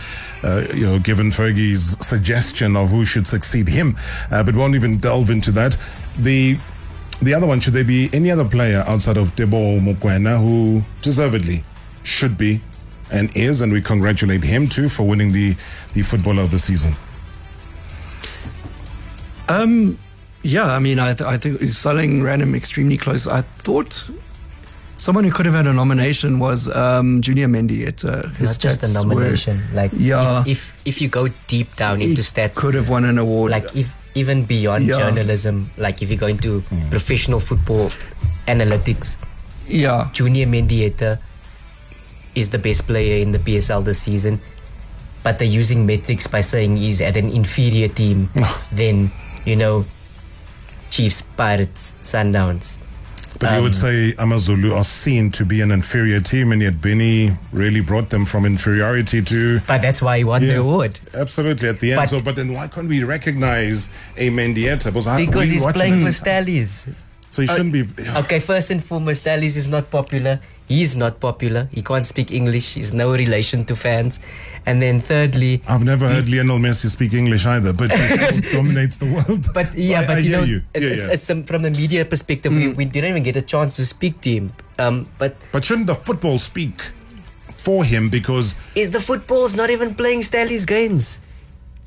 uh, 0.44 0.64
you 0.76 0.86
know, 0.86 1.00
given 1.00 1.32
Fergie's 1.32 1.98
suggestion 2.06 2.76
of 2.76 2.92
who 2.92 3.04
should 3.04 3.26
succeed 3.26 3.68
him. 3.68 3.96
Uh, 4.30 4.44
but 4.44 4.56
won't 4.56 4.76
even 4.76 4.98
delve 5.00 5.30
into 5.32 5.52
that. 5.52 5.78
The 6.20 6.58
the 7.22 7.34
other 7.34 7.48
one, 7.48 7.60
should 7.60 7.74
there 7.74 7.84
be 7.84 8.10
any 8.14 8.32
other 8.32 8.46
player 8.46 8.84
outside 8.88 9.18
of 9.18 9.36
Teboho 9.36 9.80
Mokoena 9.80 10.40
who 10.40 10.82
deservedly 11.02 11.64
should 12.04 12.36
be 12.38 12.62
and 13.12 13.36
is, 13.36 13.62
and 13.62 13.72
we 13.74 13.82
congratulate 13.82 14.44
him 14.44 14.68
too 14.68 14.90
for 14.90 15.04
winning 15.04 15.32
the, 15.32 15.56
the 15.94 16.02
footballer 16.02 16.44
of 16.44 16.52
the 16.52 16.60
season? 16.60 16.96
Um, 19.50 19.98
yeah, 20.44 20.66
I 20.66 20.80
mean, 20.80 21.00
I, 21.00 21.14
th- 21.14 21.28
I 21.28 21.38
think 21.38 21.60
Saleng 21.62 22.24
ran 22.24 22.42
him 22.42 22.56
extremely 22.56 22.98
close. 22.98 23.28
I 23.28 23.42
thought 23.42 24.08
someone 24.98 25.24
who 25.24 25.32
could 25.32 25.46
have 25.46 25.56
had 25.56 25.68
a 25.68 25.74
nomination 25.74 26.40
was 26.40 26.74
um, 26.76 27.22
Junior 27.22 27.48
Mendy. 27.48 27.86
At, 27.88 28.04
uh, 28.06 28.28
his 28.38 28.52
not 28.58 28.60
just 28.62 28.84
a 28.84 28.86
stats 28.88 29.04
were- 29.06 29.14
nomination. 29.16 29.62
Like 29.74 29.92
Yeah. 29.96 30.42
if, 30.42 30.48
if 30.48 30.82
if 30.86 31.02
you 31.02 31.10
go 31.10 31.28
deep 31.48 31.76
down 31.76 32.00
he 32.00 32.10
into 32.10 32.22
stats, 32.22 32.56
could 32.56 32.74
have 32.76 32.90
won 32.90 33.04
an 33.06 33.18
award. 33.18 33.52
like 33.52 33.76
if 33.76 33.94
even 34.16 34.46
beyond 34.46 34.86
Yeah. 34.86 34.98
journalism, 35.00 35.70
like 35.78 36.02
if 36.02 36.10
you 36.10 36.18
go 36.18 36.28
into 36.28 36.64
professional 36.90 37.40
football 37.40 37.92
analytics, 38.48 39.18
yeah, 39.68 40.10
Junior 40.14 40.46
Mendieta 40.48 41.20
is 42.36 42.50
the 42.50 42.60
best 42.60 42.88
player 42.88 43.22
in 43.22 43.32
the 43.32 43.40
PSL 43.40 43.84
this 43.84 44.02
season. 44.02 44.42
But 45.24 45.38
they're 45.38 45.48
using 45.48 45.86
metrics 45.86 46.28
by 46.28 46.42
saying 46.42 46.78
he's 46.78 47.02
at 47.02 47.16
an 47.16 47.30
inferior 47.30 47.88
team 47.88 48.30
than, 48.72 49.12
you 49.46 49.56
know, 49.56 49.86
Chiefs, 50.90 51.22
Pirates, 51.22 51.94
Sundowns. 52.02 52.78
But 53.40 53.56
you 53.56 53.62
would 53.62 53.68
um, 53.68 53.74
say 53.74 54.14
Amazulu 54.20 54.74
are 54.74 54.84
seen 54.84 55.32
to 55.32 55.46
be 55.46 55.62
an 55.62 55.72
inferior 55.72 56.20
team, 56.20 56.52
and 56.52 56.62
yet 56.62 56.82
Benny 56.82 57.32
really 57.52 57.80
brought 57.80 58.10
them 58.10 58.26
from 58.26 58.46
inferiority 58.46 59.22
to 59.24 59.60
But 59.62 59.82
that's 59.82 60.02
why 60.02 60.20
he 60.20 60.24
won 60.24 60.44
Yeah. 60.44 60.54
the 60.54 60.60
award. 60.60 61.00
Absolutely, 61.14 61.70
at 61.70 61.80
the 61.80 61.94
end. 61.94 62.00
But- 62.00 62.10
so, 62.10 62.20
but 62.20 62.36
then 62.36 62.54
why 62.54 62.68
can't 62.68 62.88
we 62.88 63.04
recognize 63.04 63.90
a 64.18 64.30
Mendieta? 64.30 64.94
Because, 64.94 65.08
Because 65.18 65.50
he's 65.50 65.66
playing 65.66 66.04
for 66.04 66.10
Stellies. 66.10 66.94
So 67.30 67.42
he 67.42 67.48
uh, 67.48 67.56
shouldn't 67.56 67.74
be. 67.74 67.88
Okay, 68.18 68.40
first 68.40 68.70
and 68.70 68.84
foremost, 68.84 69.26
Stellies 69.26 69.56
is 69.56 69.70
not 69.70 69.90
popular. 69.90 70.40
He's 70.72 70.96
not 70.96 71.20
popular. 71.20 71.68
He 71.70 71.82
can't 71.82 72.06
speak 72.06 72.32
English. 72.32 72.76
He's 72.76 72.94
no 72.94 73.12
relation 73.12 73.66
to 73.66 73.76
fans. 73.76 74.22
And 74.66 74.82
then 74.82 75.02
thirdly, 75.02 75.62
I've 75.68 75.84
never 75.84 76.08
heard 76.08 76.30
Lionel 76.30 76.60
Messi 76.60 76.88
speak 76.90 77.12
English 77.14 77.46
either, 77.46 77.74
but 77.74 77.92
he 77.92 78.40
dominates 78.56 78.98
the 78.98 79.08
world. 79.12 79.48
but 79.54 79.76
yeah, 79.76 80.08
but 80.08 80.16
I 80.16 80.20
you 80.20 80.32
know, 80.32 80.44
you. 80.44 80.62
Yeah, 80.74 80.96
it's, 80.96 81.08
yeah. 81.08 81.14
it's 81.14 81.26
the, 81.28 81.44
from 81.44 81.64
the 81.64 81.72
media 81.72 82.06
perspective, 82.06 82.56
we, 82.56 82.72
we 82.72 82.86
didn't 82.86 83.10
even 83.10 83.24
get 83.24 83.36
a 83.36 83.42
chance 83.42 83.76
to 83.76 83.86
speak 83.86 84.22
to 84.22 84.30
him. 84.32 84.54
Um, 84.80 85.10
but 85.18 85.36
But 85.52 85.66
shouldn't 85.66 85.88
the 85.88 85.96
football 85.96 86.40
speak 86.40 86.80
for 87.50 87.84
him? 87.84 88.08
Because 88.08 88.56
is 88.74 88.92
the 88.92 89.02
football's 89.02 89.58
not 89.58 89.70
even 89.70 89.94
playing 89.94 90.22
Stellies 90.22 90.66
games. 90.66 91.20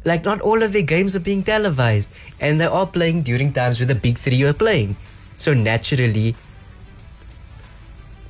Like 0.05 0.27
not 0.27 0.43
all 0.43 0.63
of 0.63 0.75
their 0.75 0.83
games 0.85 1.17
are 1.17 1.25
being 1.25 1.43
televised, 1.43 2.13
and 2.39 2.61
they 2.61 2.67
are 2.67 2.87
playing 2.87 3.23
during 3.23 3.51
times 3.55 3.81
where 3.81 3.87
the 3.87 3.95
big 3.95 4.19
three 4.19 4.43
are 4.45 4.53
playing. 4.53 4.97
So 5.39 5.55
naturally, 5.55 6.37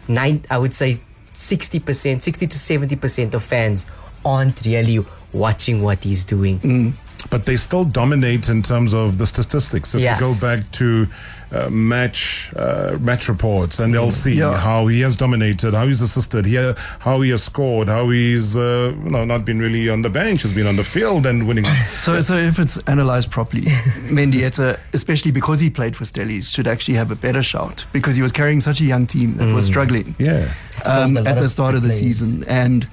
nine 0.09 0.43
I 0.51 0.59
would 0.59 0.75
say 0.75 0.97
sixty 1.33 1.81
percent, 1.81 2.23
sixty 2.23 2.47
to 2.47 2.59
seventy 2.59 2.97
percent 2.97 3.35
of 3.35 3.43
fans 3.43 3.87
aren't 4.25 4.64
really 4.64 5.05
watching 5.33 5.83
what 5.83 6.05
he's 6.05 6.25
doing. 6.25 6.61
Mm. 6.61 6.93
But 7.35 7.47
they 7.47 7.57
still 7.57 7.85
dominate 7.85 8.49
in 8.49 8.62
terms 8.62 8.94
of 8.94 9.18
the 9.18 9.27
statistics. 9.27 9.92
If 9.92 10.01
Yeah. 10.01 10.14
you 10.14 10.20
go 10.20 10.35
back 10.49 10.61
to 10.81 11.09
uh, 11.53 11.68
match 11.70 12.53
uh, 12.57 12.97
match 13.01 13.29
reports, 13.29 13.81
and 13.81 13.92
they'll 13.92 14.11
see 14.25 14.37
Yeah. 14.38 14.57
how 14.68 14.87
he 14.92 15.01
has 15.07 15.14
dominated, 15.16 15.75
how 15.75 15.87
he's 15.88 16.01
assisted, 16.03 16.47
here, 16.47 16.75
how 17.01 17.16
he 17.25 17.31
has 17.31 17.42
scored, 17.42 17.88
how 17.88 18.05
he's 18.11 18.57
uh, 18.57 18.92
you 19.05 19.11
know 19.14 19.25
not 19.25 19.44
been 19.44 19.59
really 19.66 19.88
on 19.94 20.03
the 20.03 20.11
bench, 20.11 20.42
has 20.42 20.53
been 20.53 20.66
on 20.73 20.77
the 20.77 20.85
field 20.85 21.27
and 21.27 21.38
winning. 21.49 21.66
So, 22.05 22.20
so 22.20 22.35
if 22.37 22.59
it's 22.59 22.77
analysed 22.87 23.31
properly, 23.31 23.62
Mendieta, 24.18 24.79
especially 24.92 25.33
because 25.33 25.59
he 25.61 25.70
played 25.70 25.94
for 25.97 26.05
Stellies, 26.05 26.53
should 26.55 26.66
actually 26.68 26.97
have 27.03 27.11
a 27.11 27.16
better 27.16 27.42
shout 27.42 27.87
because 27.92 28.14
he 28.16 28.23
was 28.23 28.33
carrying 28.33 28.61
such 28.61 28.81
a 28.81 28.85
young 28.85 29.07
team 29.07 29.35
that 29.38 29.49
was 29.55 29.66
struggling. 29.66 30.14
Yeah. 30.18 30.47
um, 30.87 31.14
Sold 31.14 31.16
a 31.16 31.20
lot 31.20 31.27
at 31.29 31.37
the 31.42 31.49
start 31.49 31.75
of 31.75 31.83
the 31.83 31.88
players. 31.88 32.01
season, 32.18 32.44
and 32.49 32.87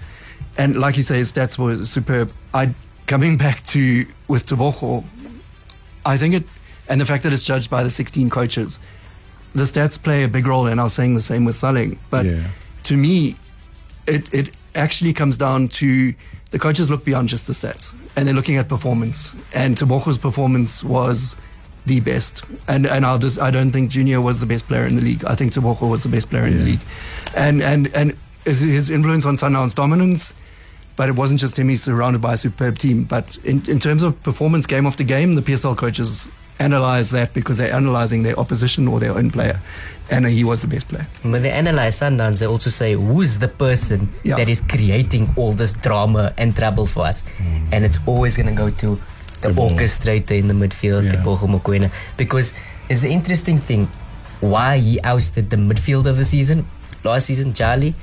and 0.57 0.77
like 0.77 0.97
you 0.97 1.03
say, 1.03 1.17
his 1.17 1.31
stats 1.33 1.57
were 1.57 1.75
superb. 1.85 2.31
I 2.53 2.73
coming 3.11 3.35
back 3.37 3.61
to 3.65 4.05
with 4.29 4.45
Teboho, 4.45 5.03
I 6.05 6.15
think 6.17 6.33
it, 6.33 6.43
and 6.87 6.99
the 7.01 7.05
fact 7.05 7.23
that 7.23 7.33
it's 7.33 7.43
judged 7.43 7.69
by 7.69 7.83
the 7.83 7.89
16 7.89 8.29
coaches, 8.29 8.79
the 9.53 9.63
stats 9.63 10.01
play 10.01 10.23
a 10.23 10.29
big 10.29 10.47
role, 10.47 10.65
and 10.67 10.79
I 10.79 10.83
was 10.85 10.93
saying 10.93 11.13
the 11.15 11.19
same 11.31 11.43
with 11.43 11.55
Saleng. 11.55 11.97
But 12.09 12.25
Yeah. 12.25 12.39
to 12.83 12.95
me, 12.95 13.35
it 14.07 14.33
it 14.33 14.55
actually 14.75 15.11
comes 15.13 15.35
down 15.35 15.67
to 15.81 16.13
the 16.51 16.59
coaches 16.59 16.89
look 16.89 17.03
beyond 17.03 17.27
just 17.27 17.47
the 17.47 17.53
stats, 17.53 17.91
and 18.15 18.25
they're 18.25 18.39
looking 18.41 18.55
at 18.57 18.69
performance. 18.69 19.35
And 19.53 19.75
Teboho's 19.75 20.17
performance 20.17 20.81
was 20.97 21.35
the 21.85 21.99
best. 21.99 22.43
And 22.69 22.87
and 22.87 23.05
I'll 23.05 23.19
just 23.19 23.37
I 23.41 23.51
don't 23.51 23.71
think 23.73 23.91
Junior 23.91 24.21
was 24.21 24.39
the 24.39 24.45
best 24.53 24.67
player 24.69 24.85
in 24.85 24.95
the 24.95 25.01
league. 25.01 25.25
I 25.25 25.35
think 25.35 25.51
Tavojo 25.51 25.89
was 25.89 26.03
the 26.03 26.09
best 26.15 26.29
player 26.29 26.45
in 26.47 26.55
the 26.59 26.63
league. 26.71 26.83
And 27.35 27.61
and 27.61 27.91
and 27.93 28.15
his, 28.45 28.61
his 28.61 28.89
influence 28.89 29.25
on 29.25 29.35
Sundown's 29.37 29.73
dominance, 29.73 30.33
but 30.95 31.09
it 31.09 31.15
wasn't 31.15 31.39
just 31.39 31.57
him. 31.57 31.69
He's 31.69 31.83
surrounded 31.83 32.21
by 32.21 32.33
a 32.33 32.37
superb 32.37 32.77
team. 32.77 33.03
But 33.03 33.37
in, 33.43 33.67
in 33.69 33.79
terms 33.79 34.03
of 34.03 34.21
performance, 34.23 34.65
game 34.65 34.85
after 34.85 35.03
game, 35.03 35.35
the 35.35 35.41
PSL 35.41 35.77
coaches 35.77 36.27
analyze 36.59 37.09
that 37.11 37.33
because 37.33 37.57
they're 37.57 37.73
analyzing 37.73 38.23
their 38.23 38.37
opposition 38.39 38.87
or 38.87 38.99
their 38.99 39.13
own 39.13 39.31
player. 39.31 39.59
And 40.11 40.25
he 40.27 40.43
was 40.43 40.61
the 40.61 40.67
best 40.67 40.89
player. 40.89 41.07
When 41.23 41.41
they 41.41 41.51
analyze 41.51 41.99
Sundowns, 41.99 42.39
they 42.39 42.45
also 42.45 42.69
say 42.69 42.93
who's 42.93 43.39
the 43.39 43.47
person 43.47 44.09
Yeah. 44.23 44.35
that 44.35 44.49
is 44.49 44.61
creating 44.61 45.33
all 45.37 45.53
this 45.53 45.73
drama 45.73 46.33
and 46.37 46.55
trouble 46.55 46.85
for 46.85 47.05
us, 47.05 47.23
mm. 47.37 47.69
and 47.71 47.85
it's 47.85 47.97
always 48.05 48.35
going 48.35 48.49
to 48.49 48.53
go 48.55 48.69
to 48.69 48.99
the, 49.41 49.47
The 49.47 49.53
ball. 49.53 49.71
orchestrator 49.71 50.37
in 50.37 50.47
the 50.49 50.53
midfield, 50.53 51.05
Yeah. 51.05 51.13
Teboho 51.13 51.47
Mokoena, 51.47 51.89
because 52.17 52.53
it's 52.89 53.05
an 53.05 53.11
interesting 53.11 53.57
thing 53.57 53.87
why 54.41 54.77
he 54.79 54.99
ousted 55.01 55.49
the 55.49 55.57
midfield 55.57 56.05
of 56.05 56.17
the 56.17 56.25
season 56.25 56.65
last 57.03 57.25
season, 57.27 57.53
Charlie, 57.53 57.95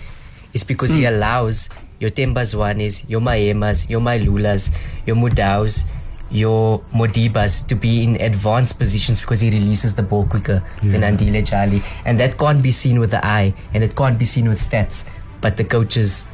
is 0.55 0.64
because 0.64 0.92
he 0.92 1.03
mm. 1.03 1.09
allows 1.09 1.68
your 2.01 2.11
Themba 2.11 2.43
Zwanes, 2.43 3.09
your 3.09 3.21
Maemas, 3.21 3.89
your 3.89 4.01
Mailulas, 4.01 4.77
your 5.07 5.17
Mudaus, 5.17 5.87
your 6.31 6.81
Modibas 6.93 7.67
to 7.69 7.75
be 7.75 8.03
in 8.03 8.21
advanced 8.21 8.79
positions 8.79 9.21
because 9.21 9.41
he 9.41 9.51
releases 9.51 9.95
the 9.95 10.03
ball 10.03 10.27
quicker 10.27 10.63
than 10.83 11.01
Andile 11.01 11.43
Jali. 11.45 11.83
And 12.05 12.21
that 12.21 12.37
can't 12.39 12.63
be 12.63 12.71
seen 12.71 13.01
with 13.01 13.11
the 13.11 13.25
eye 13.25 13.55
and 13.73 13.83
it 13.83 13.97
can't 13.97 14.19
be 14.19 14.25
seen 14.25 14.49
with 14.49 14.59
stats. 14.59 15.09
But 15.41 15.57
the 15.57 15.65
coaches 15.65 16.27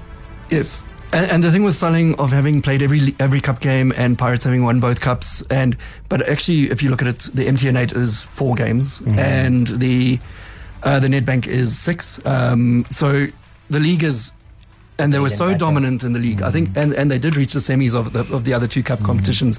Yes. 0.50 0.86
And, 1.12 1.30
and 1.30 1.44
the 1.44 1.50
thing 1.50 1.62
with 1.62 1.74
Saleng 1.74 2.18
of 2.18 2.30
having 2.30 2.60
played 2.60 2.82
every 2.82 3.14
every 3.20 3.40
cup 3.40 3.60
game 3.60 3.92
and 3.96 4.18
Pirates 4.18 4.44
having 4.44 4.64
won 4.64 4.80
both 4.80 5.00
cups, 5.00 5.42
and 5.42 5.76
but 6.08 6.28
actually, 6.28 6.70
if 6.70 6.82
you 6.82 6.90
look 6.90 7.02
at 7.02 7.08
it, 7.08 7.18
the 7.34 7.46
MTN 7.46 7.76
eight 7.80 7.92
is 7.92 8.22
four 8.22 8.54
games, 8.54 9.00
and 9.18 9.68
the 9.68 10.18
uh, 10.82 10.98
the 10.98 11.08
Nedbank 11.08 11.46
is 11.46 11.78
six. 11.78 12.24
Um, 12.26 12.84
so 12.88 13.26
the 13.70 13.78
league 13.78 14.02
is, 14.02 14.32
and 14.98 15.12
they 15.12 15.18
were 15.18 15.30
so 15.30 15.56
dominant 15.56 16.04
in 16.04 16.12
the 16.12 16.20
league. 16.20 16.42
I 16.42 16.50
think, 16.50 16.70
mm. 16.70 16.82
and, 16.82 16.92
and 16.92 17.10
they 17.10 17.18
did 17.18 17.36
reach 17.36 17.52
the 17.52 17.60
semis 17.60 17.94
of 17.94 18.12
the 18.12 18.20
of 18.34 18.44
the 18.44 18.52
other 18.52 18.68
two 18.68 18.82
cup 18.82 19.00
mm. 19.00 19.06
competitions. 19.06 19.58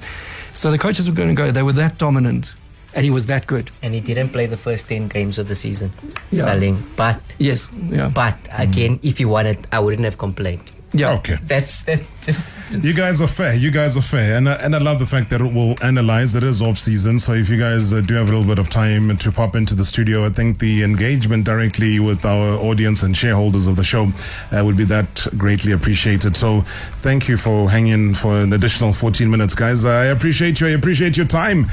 So 0.54 0.70
the 0.70 0.78
coaches 0.78 1.08
were 1.08 1.14
going 1.14 1.28
to 1.28 1.34
go. 1.34 1.50
They 1.50 1.62
were 1.62 1.72
that 1.72 1.98
dominant, 1.98 2.54
and 2.94 3.04
he 3.04 3.10
was 3.10 3.26
that 3.26 3.46
good. 3.46 3.70
and 3.82 3.92
he 3.92 4.00
didn't 4.00 4.30
play 4.30 4.46
the 4.46 4.56
first 4.56 4.88
10 4.88 5.08
games 5.08 5.38
of 5.38 5.48
the 5.48 5.54
season, 5.54 5.92
Yeah. 6.30 6.44
Saleng. 6.46 6.78
But, 6.96 7.20
Yes. 7.38 7.70
Yeah. 7.90 8.08
but 8.08 8.36
again, 8.56 8.98
if 9.02 9.18
he 9.18 9.26
wanted, 9.26 9.58
I 9.70 9.80
wouldn't 9.80 10.04
have 10.04 10.16
complained. 10.16 10.72
Yeah. 10.98 11.14
Okay. 11.14 11.36
That's 11.42 11.82
that's 11.82 12.24
just 12.24 12.46
You 12.72 12.94
guys 12.94 13.20
are 13.20 13.28
fair. 13.28 13.54
You 13.54 13.70
guys 13.70 13.96
are 13.96 14.02
fair, 14.02 14.36
and 14.36 14.48
I, 14.48 14.54
and 14.54 14.74
I 14.74 14.78
love 14.78 14.98
the 14.98 15.06
fact 15.06 15.30
that 15.30 15.40
it 15.40 15.52
will 15.52 15.76
analyze. 15.84 16.34
It 16.34 16.42
is 16.42 16.60
off 16.60 16.78
season, 16.78 17.20
so 17.20 17.32
if 17.32 17.48
you 17.48 17.58
guys 17.58 17.92
uh, 17.92 18.00
do 18.00 18.14
have 18.14 18.28
a 18.28 18.32
little 18.32 18.46
bit 18.46 18.58
of 18.58 18.68
time 18.68 19.16
to 19.16 19.30
pop 19.30 19.54
into 19.54 19.74
the 19.74 19.84
studio, 19.84 20.24
I 20.24 20.30
think 20.30 20.58
the 20.58 20.82
engagement 20.82 21.44
directly 21.44 22.00
with 22.00 22.24
our 22.24 22.58
audience 22.58 23.04
and 23.04 23.16
shareholders 23.16 23.68
of 23.68 23.76
the 23.76 23.84
show 23.84 24.12
uh, 24.50 24.64
would 24.64 24.76
be 24.76 24.84
that 24.84 25.26
greatly 25.36 25.72
appreciated. 25.72 26.36
So, 26.36 26.62
thank 27.02 27.28
you 27.28 27.36
for 27.36 27.70
hanging 27.70 28.14
for 28.14 28.34
an 28.36 28.52
additional 28.52 28.92
14 28.92 29.30
minutes, 29.30 29.54
guys. 29.54 29.84
I 29.84 30.06
appreciate 30.06 30.60
you. 30.60 30.66
I 30.66 30.70
appreciate 30.70 31.16
your 31.16 31.26
time. 31.26 31.66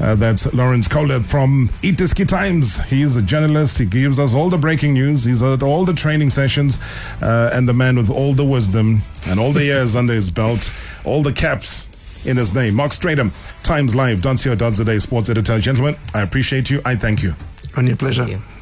Uh, 0.00 0.16
that's 0.16 0.52
Lorenz 0.52 0.88
Köhler 0.88 1.24
from 1.24 1.68
Idiski 1.82 2.26
Times. 2.26 2.80
He's 2.84 3.16
a 3.16 3.22
journalist. 3.22 3.78
He 3.78 3.86
gives 3.86 4.18
us 4.18 4.34
all 4.34 4.50
the 4.50 4.58
breaking 4.58 4.94
news. 4.94 5.24
He's 5.24 5.42
at 5.42 5.62
all 5.62 5.84
the 5.84 5.94
training 5.94 6.30
sessions, 6.30 6.80
uh, 7.22 7.50
and 7.52 7.68
the 7.68 7.74
man 7.74 7.96
with 7.96 8.10
all 8.10 8.34
the 8.34 8.44
wisdom 8.44 8.69
and 8.76 9.38
all 9.38 9.52
the 9.52 9.64
years 9.64 9.96
under 9.96 10.14
his 10.14 10.30
belt, 10.30 10.72
all 11.04 11.22
the 11.22 11.32
caps 11.32 11.88
in 12.24 12.36
his 12.36 12.54
name. 12.54 12.74
Marc 12.74 12.92
Strydom, 12.92 13.32
Times 13.62 13.94
Live, 13.94 14.22
Don 14.22 14.36
Sio 14.36 15.00
Sports 15.00 15.30
Editor. 15.30 15.58
Gentlemen, 15.58 15.96
I 16.14 16.22
appreciate 16.22 16.70
you. 16.70 16.80
I 16.84 16.96
thank 16.96 17.22
you. 17.22 17.34
Only 17.76 17.92
a 17.92 17.96
pleasure. 17.96 18.24
Thank 18.24 18.38
you. 18.38 18.59